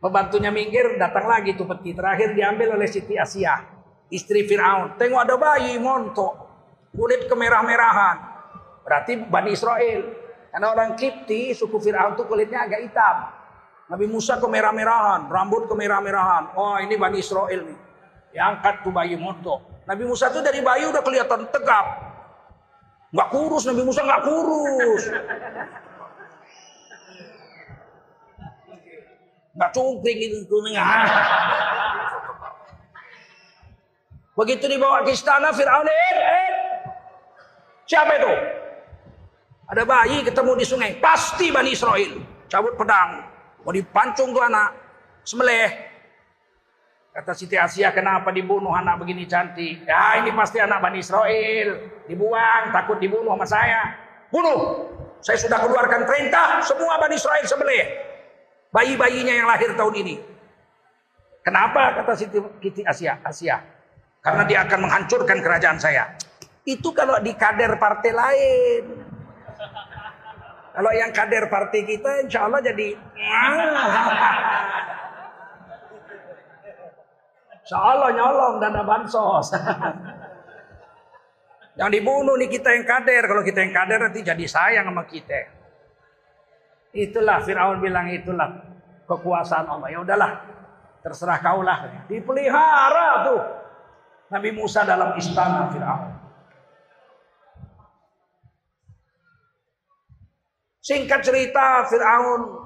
Pembantunya 0.00 0.48
minggir 0.48 0.96
datang 0.96 1.28
lagi 1.28 1.52
tuh 1.56 1.68
peti. 1.68 1.92
Terakhir 1.92 2.32
diambil 2.32 2.72
oleh 2.72 2.88
Siti 2.88 3.20
Asia. 3.20 3.64
Istri 4.08 4.48
Fir'aun. 4.48 4.96
Tengok 4.96 5.20
ada 5.20 5.36
bayi 5.36 5.76
montok. 5.76 6.32
Kulit 6.96 7.28
kemerah-merahan. 7.28 8.35
Berarti 8.86 9.18
Bani 9.26 9.50
Israel. 9.50 10.00
Karena 10.54 10.66
orang 10.72 10.94
Kipti, 10.94 11.52
suku 11.52 11.76
Fir'aun 11.82 12.14
tuh 12.14 12.24
kulitnya 12.30 12.64
agak 12.64 12.80
hitam. 12.86 13.16
Nabi 13.90 14.06
Musa 14.06 14.38
kemerah-merahan, 14.38 15.26
rambut 15.26 15.66
kemerah-merahan. 15.66 16.54
Oh 16.54 16.78
ini 16.78 16.94
Bani 16.94 17.18
Israel 17.18 17.66
nih. 17.66 17.78
Diangkat 18.30 18.86
tuh 18.86 18.94
bayi 18.94 19.18
montok. 19.18 19.82
Nabi 19.84 20.06
Musa 20.06 20.30
tuh 20.30 20.40
dari 20.40 20.62
bayi 20.62 20.86
udah 20.86 21.02
kelihatan 21.02 21.50
tegap. 21.50 21.86
Nggak 23.10 23.28
kurus, 23.34 23.66
Nabi 23.66 23.82
Musa 23.82 24.00
nggak 24.06 24.22
kurus. 24.22 25.02
Nggak 29.56 29.70
cungkring 29.74 30.18
itu. 30.24 30.56
Begitu 34.36 34.64
dibawa 34.68 35.00
ke 35.00 35.16
istana 35.16 35.48
Fir'aun, 35.48 35.88
eh, 35.88 36.16
eh. 36.16 36.50
Siapa 37.88 38.12
itu? 38.20 38.32
Ada 39.66 39.82
bayi 39.82 40.22
ketemu 40.22 40.52
di 40.54 40.64
sungai. 40.66 40.90
Pasti 41.02 41.50
Bani 41.50 41.74
Israel. 41.74 42.22
Cabut 42.46 42.78
pedang. 42.78 43.26
Mau 43.66 43.74
dipancung 43.74 44.30
tuh 44.30 44.42
anak. 44.46 44.70
Semeleh. 45.26 45.68
Kata 47.10 47.32
Siti 47.32 47.56
Asia, 47.56 47.90
kenapa 47.96 48.28
dibunuh 48.28 48.70
anak 48.70 49.00
begini 49.00 49.24
cantik? 49.24 49.88
Ya 49.88 50.20
ini 50.20 50.30
pasti 50.36 50.62
anak 50.62 50.78
Bani 50.84 51.02
Israel. 51.02 51.68
Dibuang, 52.06 52.70
takut 52.70 53.00
dibunuh 53.02 53.34
sama 53.34 53.46
saya. 53.48 53.82
Bunuh. 54.30 54.86
Saya 55.24 55.40
sudah 55.40 55.58
keluarkan 55.58 56.06
perintah, 56.06 56.62
semua 56.62 57.00
Bani 57.02 57.16
Israel 57.18 57.42
sembelih. 57.42 57.84
Bayi-bayinya 58.70 59.34
yang 59.34 59.48
lahir 59.48 59.72
tahun 59.74 59.96
ini. 60.04 60.14
Kenapa 61.42 61.96
kata 61.98 62.12
Siti, 62.14 62.38
Siti 62.62 62.82
Asia? 62.84 63.18
Asia. 63.24 63.64
Karena 64.20 64.42
dia 64.44 64.62
akan 64.68 64.86
menghancurkan 64.86 65.38
kerajaan 65.40 65.78
saya. 65.80 66.14
Itu 66.66 66.92
kalau 66.92 67.18
di 67.22 67.32
kader 67.32 67.80
partai 67.80 68.12
lain. 68.12 69.05
Kalau 70.76 70.92
yang 70.92 71.08
kader 71.08 71.48
partai 71.48 71.88
kita 71.88 72.28
insya 72.28 72.44
Allah 72.44 72.60
jadi 72.60 72.92
Insya 77.66 77.82
Allah 77.82 78.14
nyolong 78.14 78.62
dana 78.62 78.86
bansos. 78.86 79.50
yang 81.80 81.90
dibunuh 81.90 82.38
nih 82.38 82.46
kita 82.46 82.78
yang 82.78 82.86
kader. 82.86 83.26
Kalau 83.26 83.42
kita 83.42 83.58
yang 83.64 83.74
kader 83.74 84.00
nanti 84.06 84.22
jadi 84.22 84.44
sayang 84.46 84.86
sama 84.86 85.02
kita. 85.02 85.50
Itulah 86.94 87.42
Fir'aun 87.42 87.82
bilang 87.82 88.06
itulah 88.12 88.62
kekuasaan 89.10 89.66
Allah. 89.66 89.88
Ya 89.90 89.98
udahlah, 89.98 90.30
terserah 91.02 91.42
kaulah. 91.42 92.06
Dipelihara 92.06 93.26
tuh 93.28 93.40
Nabi 94.30 94.50
Musa 94.56 94.86
dalam 94.86 95.18
istana 95.18 95.66
Fir'aun. 95.68 96.15
Singkat 100.86 101.18
cerita, 101.26 101.82
Fir'aun 101.90 102.62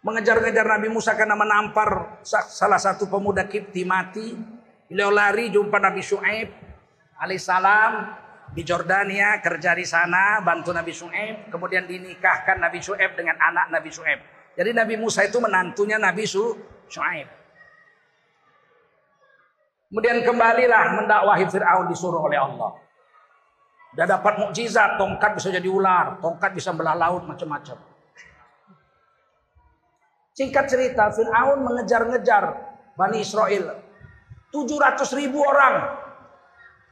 mengejar-ngejar 0.00 0.64
Nabi 0.64 0.88
Musa 0.88 1.12
karena 1.12 1.36
menampar 1.36 2.24
salah 2.24 2.80
satu 2.80 3.12
pemuda 3.12 3.44
Kipti 3.44 3.84
mati. 3.84 4.32
Beliau 4.88 5.12
lari 5.12 5.52
jumpa 5.52 5.76
Nabi 5.76 6.00
Shu'aib 6.00 6.48
alaihissalam 7.20 7.92
di 8.56 8.64
Jordania 8.64 9.36
kerja 9.44 9.76
di 9.76 9.84
sana 9.84 10.40
bantu 10.40 10.72
Nabi 10.72 10.96
Shu'aib 10.96 11.52
kemudian 11.52 11.84
dinikahkan 11.84 12.56
Nabi 12.56 12.80
Shu'aib 12.80 13.12
dengan 13.12 13.36
anak 13.36 13.68
Nabi 13.68 13.92
Shu'aib. 13.92 14.20
Jadi 14.56 14.70
Nabi 14.72 14.96
Musa 14.96 15.28
itu 15.28 15.36
menantunya 15.36 16.00
Nabi 16.00 16.24
Shu'aib. 16.24 17.28
Kemudian 19.92 20.24
kembalilah 20.24 21.04
mendakwahi 21.04 21.44
Fir'aun 21.52 21.84
disuruh 21.92 22.24
oleh 22.24 22.40
Allah. 22.40 22.85
Udah 23.96 24.04
dapat 24.04 24.36
mukjizat, 24.36 25.00
tongkat 25.00 25.40
bisa 25.40 25.48
jadi 25.48 25.64
ular, 25.72 26.20
tongkat 26.20 26.52
bisa 26.52 26.68
belah 26.76 26.92
laut 26.92 27.24
macam-macam. 27.24 27.80
Singkat 30.36 30.64
cerita, 30.68 31.08
Fir'aun 31.16 31.64
mengejar-ngejar 31.64 32.44
Bani 32.92 33.24
Israel. 33.24 33.72
700 34.52 35.00
ribu 35.16 35.40
orang. 35.40 35.96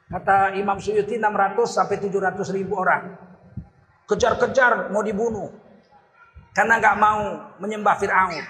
Kata 0.08 0.56
Imam 0.56 0.80
Suyuti 0.80 1.20
600 1.20 1.68
sampai 1.68 2.00
700 2.00 2.56
ribu 2.56 2.80
orang. 2.80 3.12
Kejar-kejar 4.08 4.88
mau 4.88 5.04
dibunuh. 5.04 5.52
Karena 6.56 6.80
nggak 6.80 6.96
mau 6.96 7.20
menyembah 7.60 8.00
Fir'aun. 8.00 8.44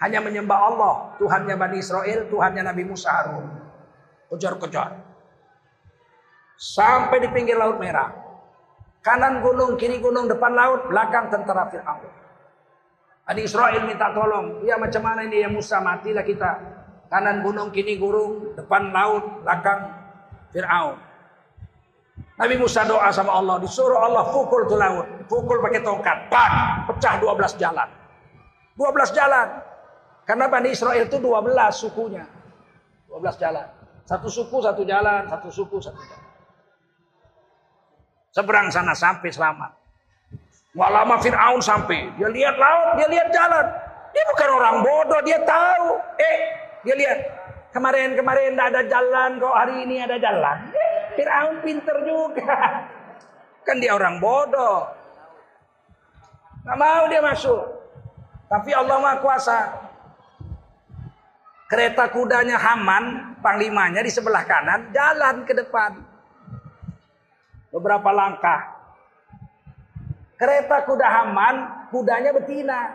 Hanya 0.00 0.24
menyembah 0.24 0.58
Allah. 0.64 0.94
Tuhannya 1.20 1.52
Bani 1.60 1.76
Israel, 1.76 2.24
Tuhannya 2.32 2.64
Nabi 2.64 2.88
Musa 2.88 3.12
Harun. 3.12 3.52
Kejar-kejar. 4.32 5.13
Sampai 6.54 7.22
di 7.22 7.28
pinggir 7.30 7.58
Laut 7.58 7.82
Merah. 7.82 8.24
Kanan 9.04 9.44
gunung, 9.44 9.76
kiri 9.76 10.00
gunung, 10.00 10.24
depan 10.24 10.56
laut, 10.56 10.88
belakang 10.88 11.28
tentara 11.28 11.68
Fir'aun. 11.68 12.08
Adi 13.28 13.44
Israel 13.44 13.84
minta 13.84 14.08
tolong. 14.16 14.64
Ya 14.64 14.80
macam 14.80 15.04
mana 15.04 15.28
ini 15.28 15.44
ya 15.44 15.52
Musa 15.52 15.76
matilah 15.76 16.24
kita. 16.24 16.56
Kanan 17.12 17.44
gunung, 17.44 17.68
kiri 17.68 18.00
gunung, 18.00 18.56
depan 18.56 18.96
laut, 18.96 19.44
belakang 19.44 19.92
Fir'aun. 20.56 20.96
Nabi 22.40 22.54
Musa 22.56 22.88
doa 22.88 23.12
sama 23.12 23.36
Allah. 23.36 23.60
Disuruh 23.60 24.00
Allah 24.00 24.24
pukul 24.32 24.64
tuh 24.72 24.80
laut. 24.80 25.04
Pukul 25.28 25.60
pakai 25.60 25.84
tongkat. 25.84 26.32
Bang, 26.32 26.88
pecah 26.88 27.20
12 27.20 27.60
jalan. 27.60 27.88
12 28.80 29.12
jalan. 29.12 29.48
Karena 30.24 30.48
Bani 30.48 30.72
Israel 30.72 31.04
itu 31.04 31.20
12 31.20 31.76
sukunya. 31.76 32.24
12 33.12 33.36
jalan. 33.36 33.68
Satu 34.08 34.32
suku, 34.32 34.56
satu 34.64 34.82
jalan. 34.88 35.28
Satu 35.28 35.48
suku, 35.52 35.76
satu 35.76 36.00
jalan. 36.00 36.33
Seberang 38.34 38.66
sana 38.66 38.98
sampai 38.98 39.30
selamat. 39.30 39.70
Gak 40.74 40.90
lama 40.90 41.14
Fir'aun 41.22 41.62
sampai. 41.62 42.10
Dia 42.18 42.26
lihat 42.26 42.58
laut, 42.58 42.98
dia 42.98 43.06
lihat 43.06 43.30
jalan. 43.30 43.62
Dia 44.10 44.24
bukan 44.26 44.50
orang 44.58 44.76
bodoh, 44.82 45.22
dia 45.22 45.38
tahu. 45.46 46.02
Eh, 46.18 46.38
dia 46.82 46.98
lihat. 46.98 47.18
Kemarin-kemarin 47.70 48.54
tidak 48.54 48.68
ada 48.74 48.82
jalan, 48.90 49.38
kok 49.38 49.54
hari 49.54 49.86
ini 49.86 50.02
ada 50.02 50.18
jalan. 50.18 50.56
Eh, 50.74 51.14
Fir'aun 51.14 51.62
pinter 51.62 51.94
juga. 52.02 52.82
Kan 53.70 53.78
dia 53.78 53.94
orang 53.94 54.18
bodoh. 54.18 54.90
Gak 56.66 56.74
mau 56.74 57.06
dia 57.06 57.22
masuk. 57.22 57.62
Tapi 58.50 58.74
Allah 58.74 58.98
Maha 58.98 59.22
Kuasa. 59.22 59.58
Kereta 61.70 62.10
kudanya 62.10 62.58
Haman, 62.58 63.38
panglimanya 63.38 64.02
di 64.02 64.10
sebelah 64.10 64.42
kanan, 64.42 64.90
jalan 64.90 65.46
ke 65.46 65.54
depan 65.54 66.13
beberapa 67.74 68.14
langkah. 68.14 68.70
Kereta 70.38 70.86
kuda 70.86 71.06
Haman, 71.10 71.54
kudanya 71.90 72.30
betina. 72.30 72.94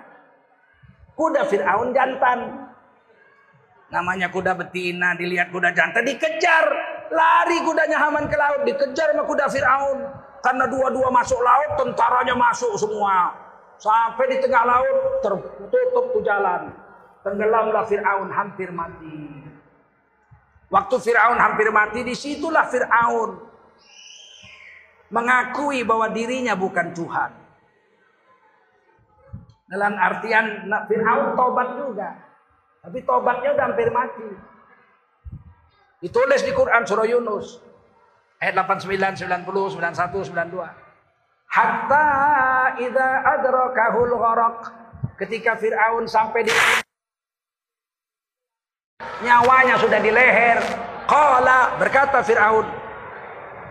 Kuda 1.19 1.43
Fir'aun 1.51 1.91
jantan. 1.91 2.39
Namanya 3.91 4.31
kuda 4.31 4.55
betina, 4.55 5.19
dilihat 5.19 5.51
kuda 5.51 5.75
jantan, 5.75 6.07
dikejar. 6.07 6.65
Lari 7.11 7.59
kudanya 7.67 7.99
Haman 7.99 8.31
ke 8.31 8.39
laut, 8.39 8.63
dikejar 8.63 9.11
sama 9.11 9.27
kuda 9.27 9.51
Fir'aun. 9.51 9.99
Karena 10.39 10.71
dua-dua 10.71 11.11
masuk 11.11 11.39
laut, 11.43 11.75
tentaranya 11.75 12.35
masuk 12.39 12.79
semua. 12.79 13.35
Sampai 13.79 14.31
di 14.31 14.37
tengah 14.39 14.63
laut, 14.63 15.19
tertutup 15.19 16.05
tuh 16.15 16.23
jalan. 16.23 16.71
Tenggelamlah 17.23 17.83
Fir'aun, 17.83 18.31
hampir 18.31 18.71
mati. 18.71 19.43
Waktu 20.71 20.95
Fir'aun 21.03 21.35
hampir 21.35 21.67
mati, 21.73 21.99
di 22.05 22.15
situlah 22.15 22.63
Fir'aun 22.71 23.48
mengakui 25.09 25.81
bahwa 25.85 26.09
dirinya 26.09 26.53
bukan 26.53 26.93
Tuhan. 26.93 27.31
Dalam 29.69 29.93
artian 30.01 30.65
Fir'aun 30.89 31.37
tobat 31.37 31.77
juga. 31.77 32.09
Tapi 32.81 33.05
tobatnya 33.05 33.53
udah 33.53 33.65
hampir 33.69 33.89
mati. 33.93 34.29
Ditulis 36.01 36.41
di 36.41 36.55
Quran 36.55 36.87
surah 36.87 37.05
Yunus. 37.05 37.61
Ayat 38.39 38.55
89, 38.55 39.19
90, 39.19 39.45
91, 39.77 40.31
92. 40.31 40.63
Hatta 41.49 42.07
idza 42.79 43.09
adrakahul 43.35 44.13
gharaq. 44.15 44.59
Ketika 45.19 45.59
Fir'aun 45.59 46.07
sampai 46.07 46.47
di 46.47 46.53
nyawanya 49.19 49.75
sudah 49.75 49.99
di 49.99 50.09
leher. 50.09 50.57
Qala 51.03 51.75
berkata 51.75 52.23
Fir'aun. 52.23 52.63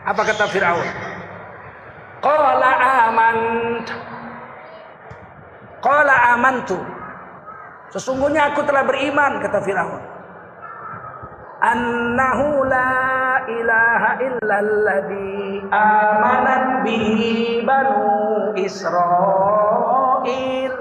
Apa 0.05 0.23
kata 0.27 0.47
Fir'aun? 0.53 1.08
Qala 2.19 2.71
amant. 3.07 3.87
Qala 5.79 6.35
amantu. 6.35 6.79
Sesungguhnya 7.95 8.51
aku 8.53 8.67
telah 8.67 8.83
beriman 8.83 9.39
kata 9.39 9.63
Firaun. 9.63 10.03
Annahu 11.59 12.71
la 12.71 13.43
ilaha 13.51 14.11
illalladzi 14.23 15.67
amanat 15.71 16.87
bihi 16.87 17.63
banu 17.63 18.55
Israel. 18.59 20.73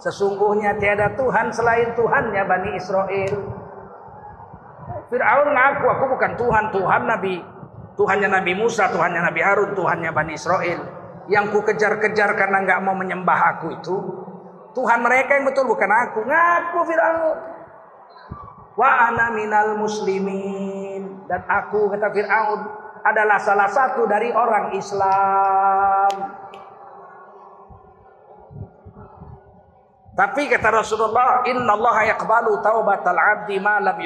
Sesungguhnya 0.00 0.80
tiada 0.80 1.12
Tuhan 1.12 1.52
selain 1.52 1.92
Tuhannya 1.92 2.42
Bani 2.48 2.72
Israel. 2.72 3.36
Fir'aun 5.12 5.48
ngaku 5.52 5.84
aku 5.92 6.04
bukan 6.16 6.32
Tuhan, 6.40 6.64
Tuhan 6.72 7.02
Nabi 7.04 7.59
Tuhannya 8.00 8.32
Nabi 8.32 8.56
Musa, 8.56 8.88
Tuhannya 8.88 9.20
Nabi 9.20 9.44
Harun, 9.44 9.76
Tuhannya 9.76 10.08
Bani 10.16 10.32
Israel. 10.32 10.80
Yang 11.28 11.44
ku 11.52 11.60
kejar-kejar 11.68 12.32
karena 12.32 12.64
nggak 12.64 12.80
mau 12.80 12.96
menyembah 12.96 13.40
aku 13.52 13.76
itu. 13.76 13.96
Tuhan 14.72 15.04
mereka 15.04 15.36
yang 15.36 15.44
betul 15.44 15.68
bukan 15.68 15.92
aku. 15.92 16.24
Ngaku 16.24 16.80
Fir'aun. 16.88 17.36
Wa 18.80 19.12
ana 19.12 19.36
minal 19.36 19.76
muslimin. 19.76 21.28
Dan 21.28 21.44
aku 21.44 21.92
kata 21.92 22.08
Fir'aun 22.08 22.60
adalah 23.04 23.36
salah 23.36 23.68
satu 23.68 24.08
dari 24.08 24.32
orang 24.32 24.72
Islam. 24.72 26.40
Tapi 30.16 30.42
kata 30.48 30.72
Rasulullah, 30.72 31.44
Inna 31.52 31.76
Allah 31.76 32.16
yaqbalu 32.16 32.64
taubatal 32.64 33.20
abdi 33.20 33.60
ma 33.60 33.76
lam. 33.76 34.00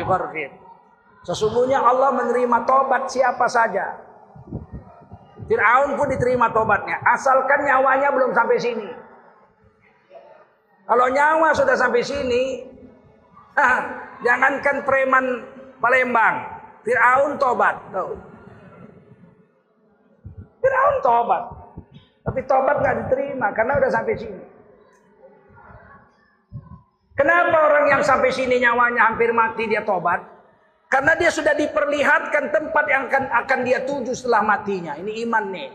Sesungguhnya 1.25 1.81
Allah 1.81 2.12
menerima 2.12 2.68
tobat 2.68 3.09
siapa 3.09 3.49
saja. 3.49 3.97
Fir'aun 5.45 5.97
pun 5.97 6.09
diterima 6.09 6.53
tobatnya. 6.53 7.01
Asalkan 7.05 7.64
nyawanya 7.64 8.12
belum 8.12 8.33
sampai 8.37 8.57
sini. 8.61 8.89
Kalau 10.85 11.09
nyawa 11.09 11.57
sudah 11.57 11.77
sampai 11.81 12.05
sini, 12.05 12.61
jangankan 14.20 14.85
preman 14.85 15.25
Palembang, 15.81 16.45
Fir'aun 16.85 17.41
tobat. 17.41 17.77
Fir'aun 20.61 20.97
tobat. 21.01 21.45
Tapi 22.25 22.41
tobat 22.49 22.77
nggak 22.81 22.97
diterima 23.05 23.53
karena 23.53 23.81
udah 23.81 23.91
sampai 23.93 24.16
sini. 24.16 24.45
Kenapa 27.16 27.68
orang 27.68 27.85
yang 27.89 28.03
sampai 28.05 28.33
sini 28.33 28.61
nyawanya 28.61 29.12
hampir 29.12 29.33
mati 29.33 29.68
dia 29.68 29.85
tobat? 29.85 30.25
Karena 30.95 31.18
dia 31.18 31.26
sudah 31.34 31.59
diperlihatkan 31.59 32.55
tempat 32.55 32.84
yang 32.86 33.11
akan 33.11 33.24
akan 33.42 33.61
dia 33.66 33.82
tuju 33.82 34.14
setelah 34.14 34.47
matinya. 34.47 34.95
Ini 34.95 35.26
iman 35.26 35.45
nih. 35.51 35.70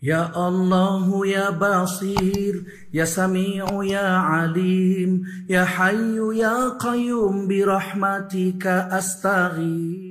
Ya 0.00 0.30
Allah 0.32 1.04
ya 1.26 1.50
Basir 1.50 2.64
Ya 2.94 3.02
Sami'u 3.02 3.82
ya 3.82 4.24
Alim 4.46 5.26
Ya 5.50 5.66
Hayyu 5.66 6.30
ya 6.32 6.78
Qayyum 6.78 7.50
Birahmatika 7.50 8.88
astaghir 8.94 10.07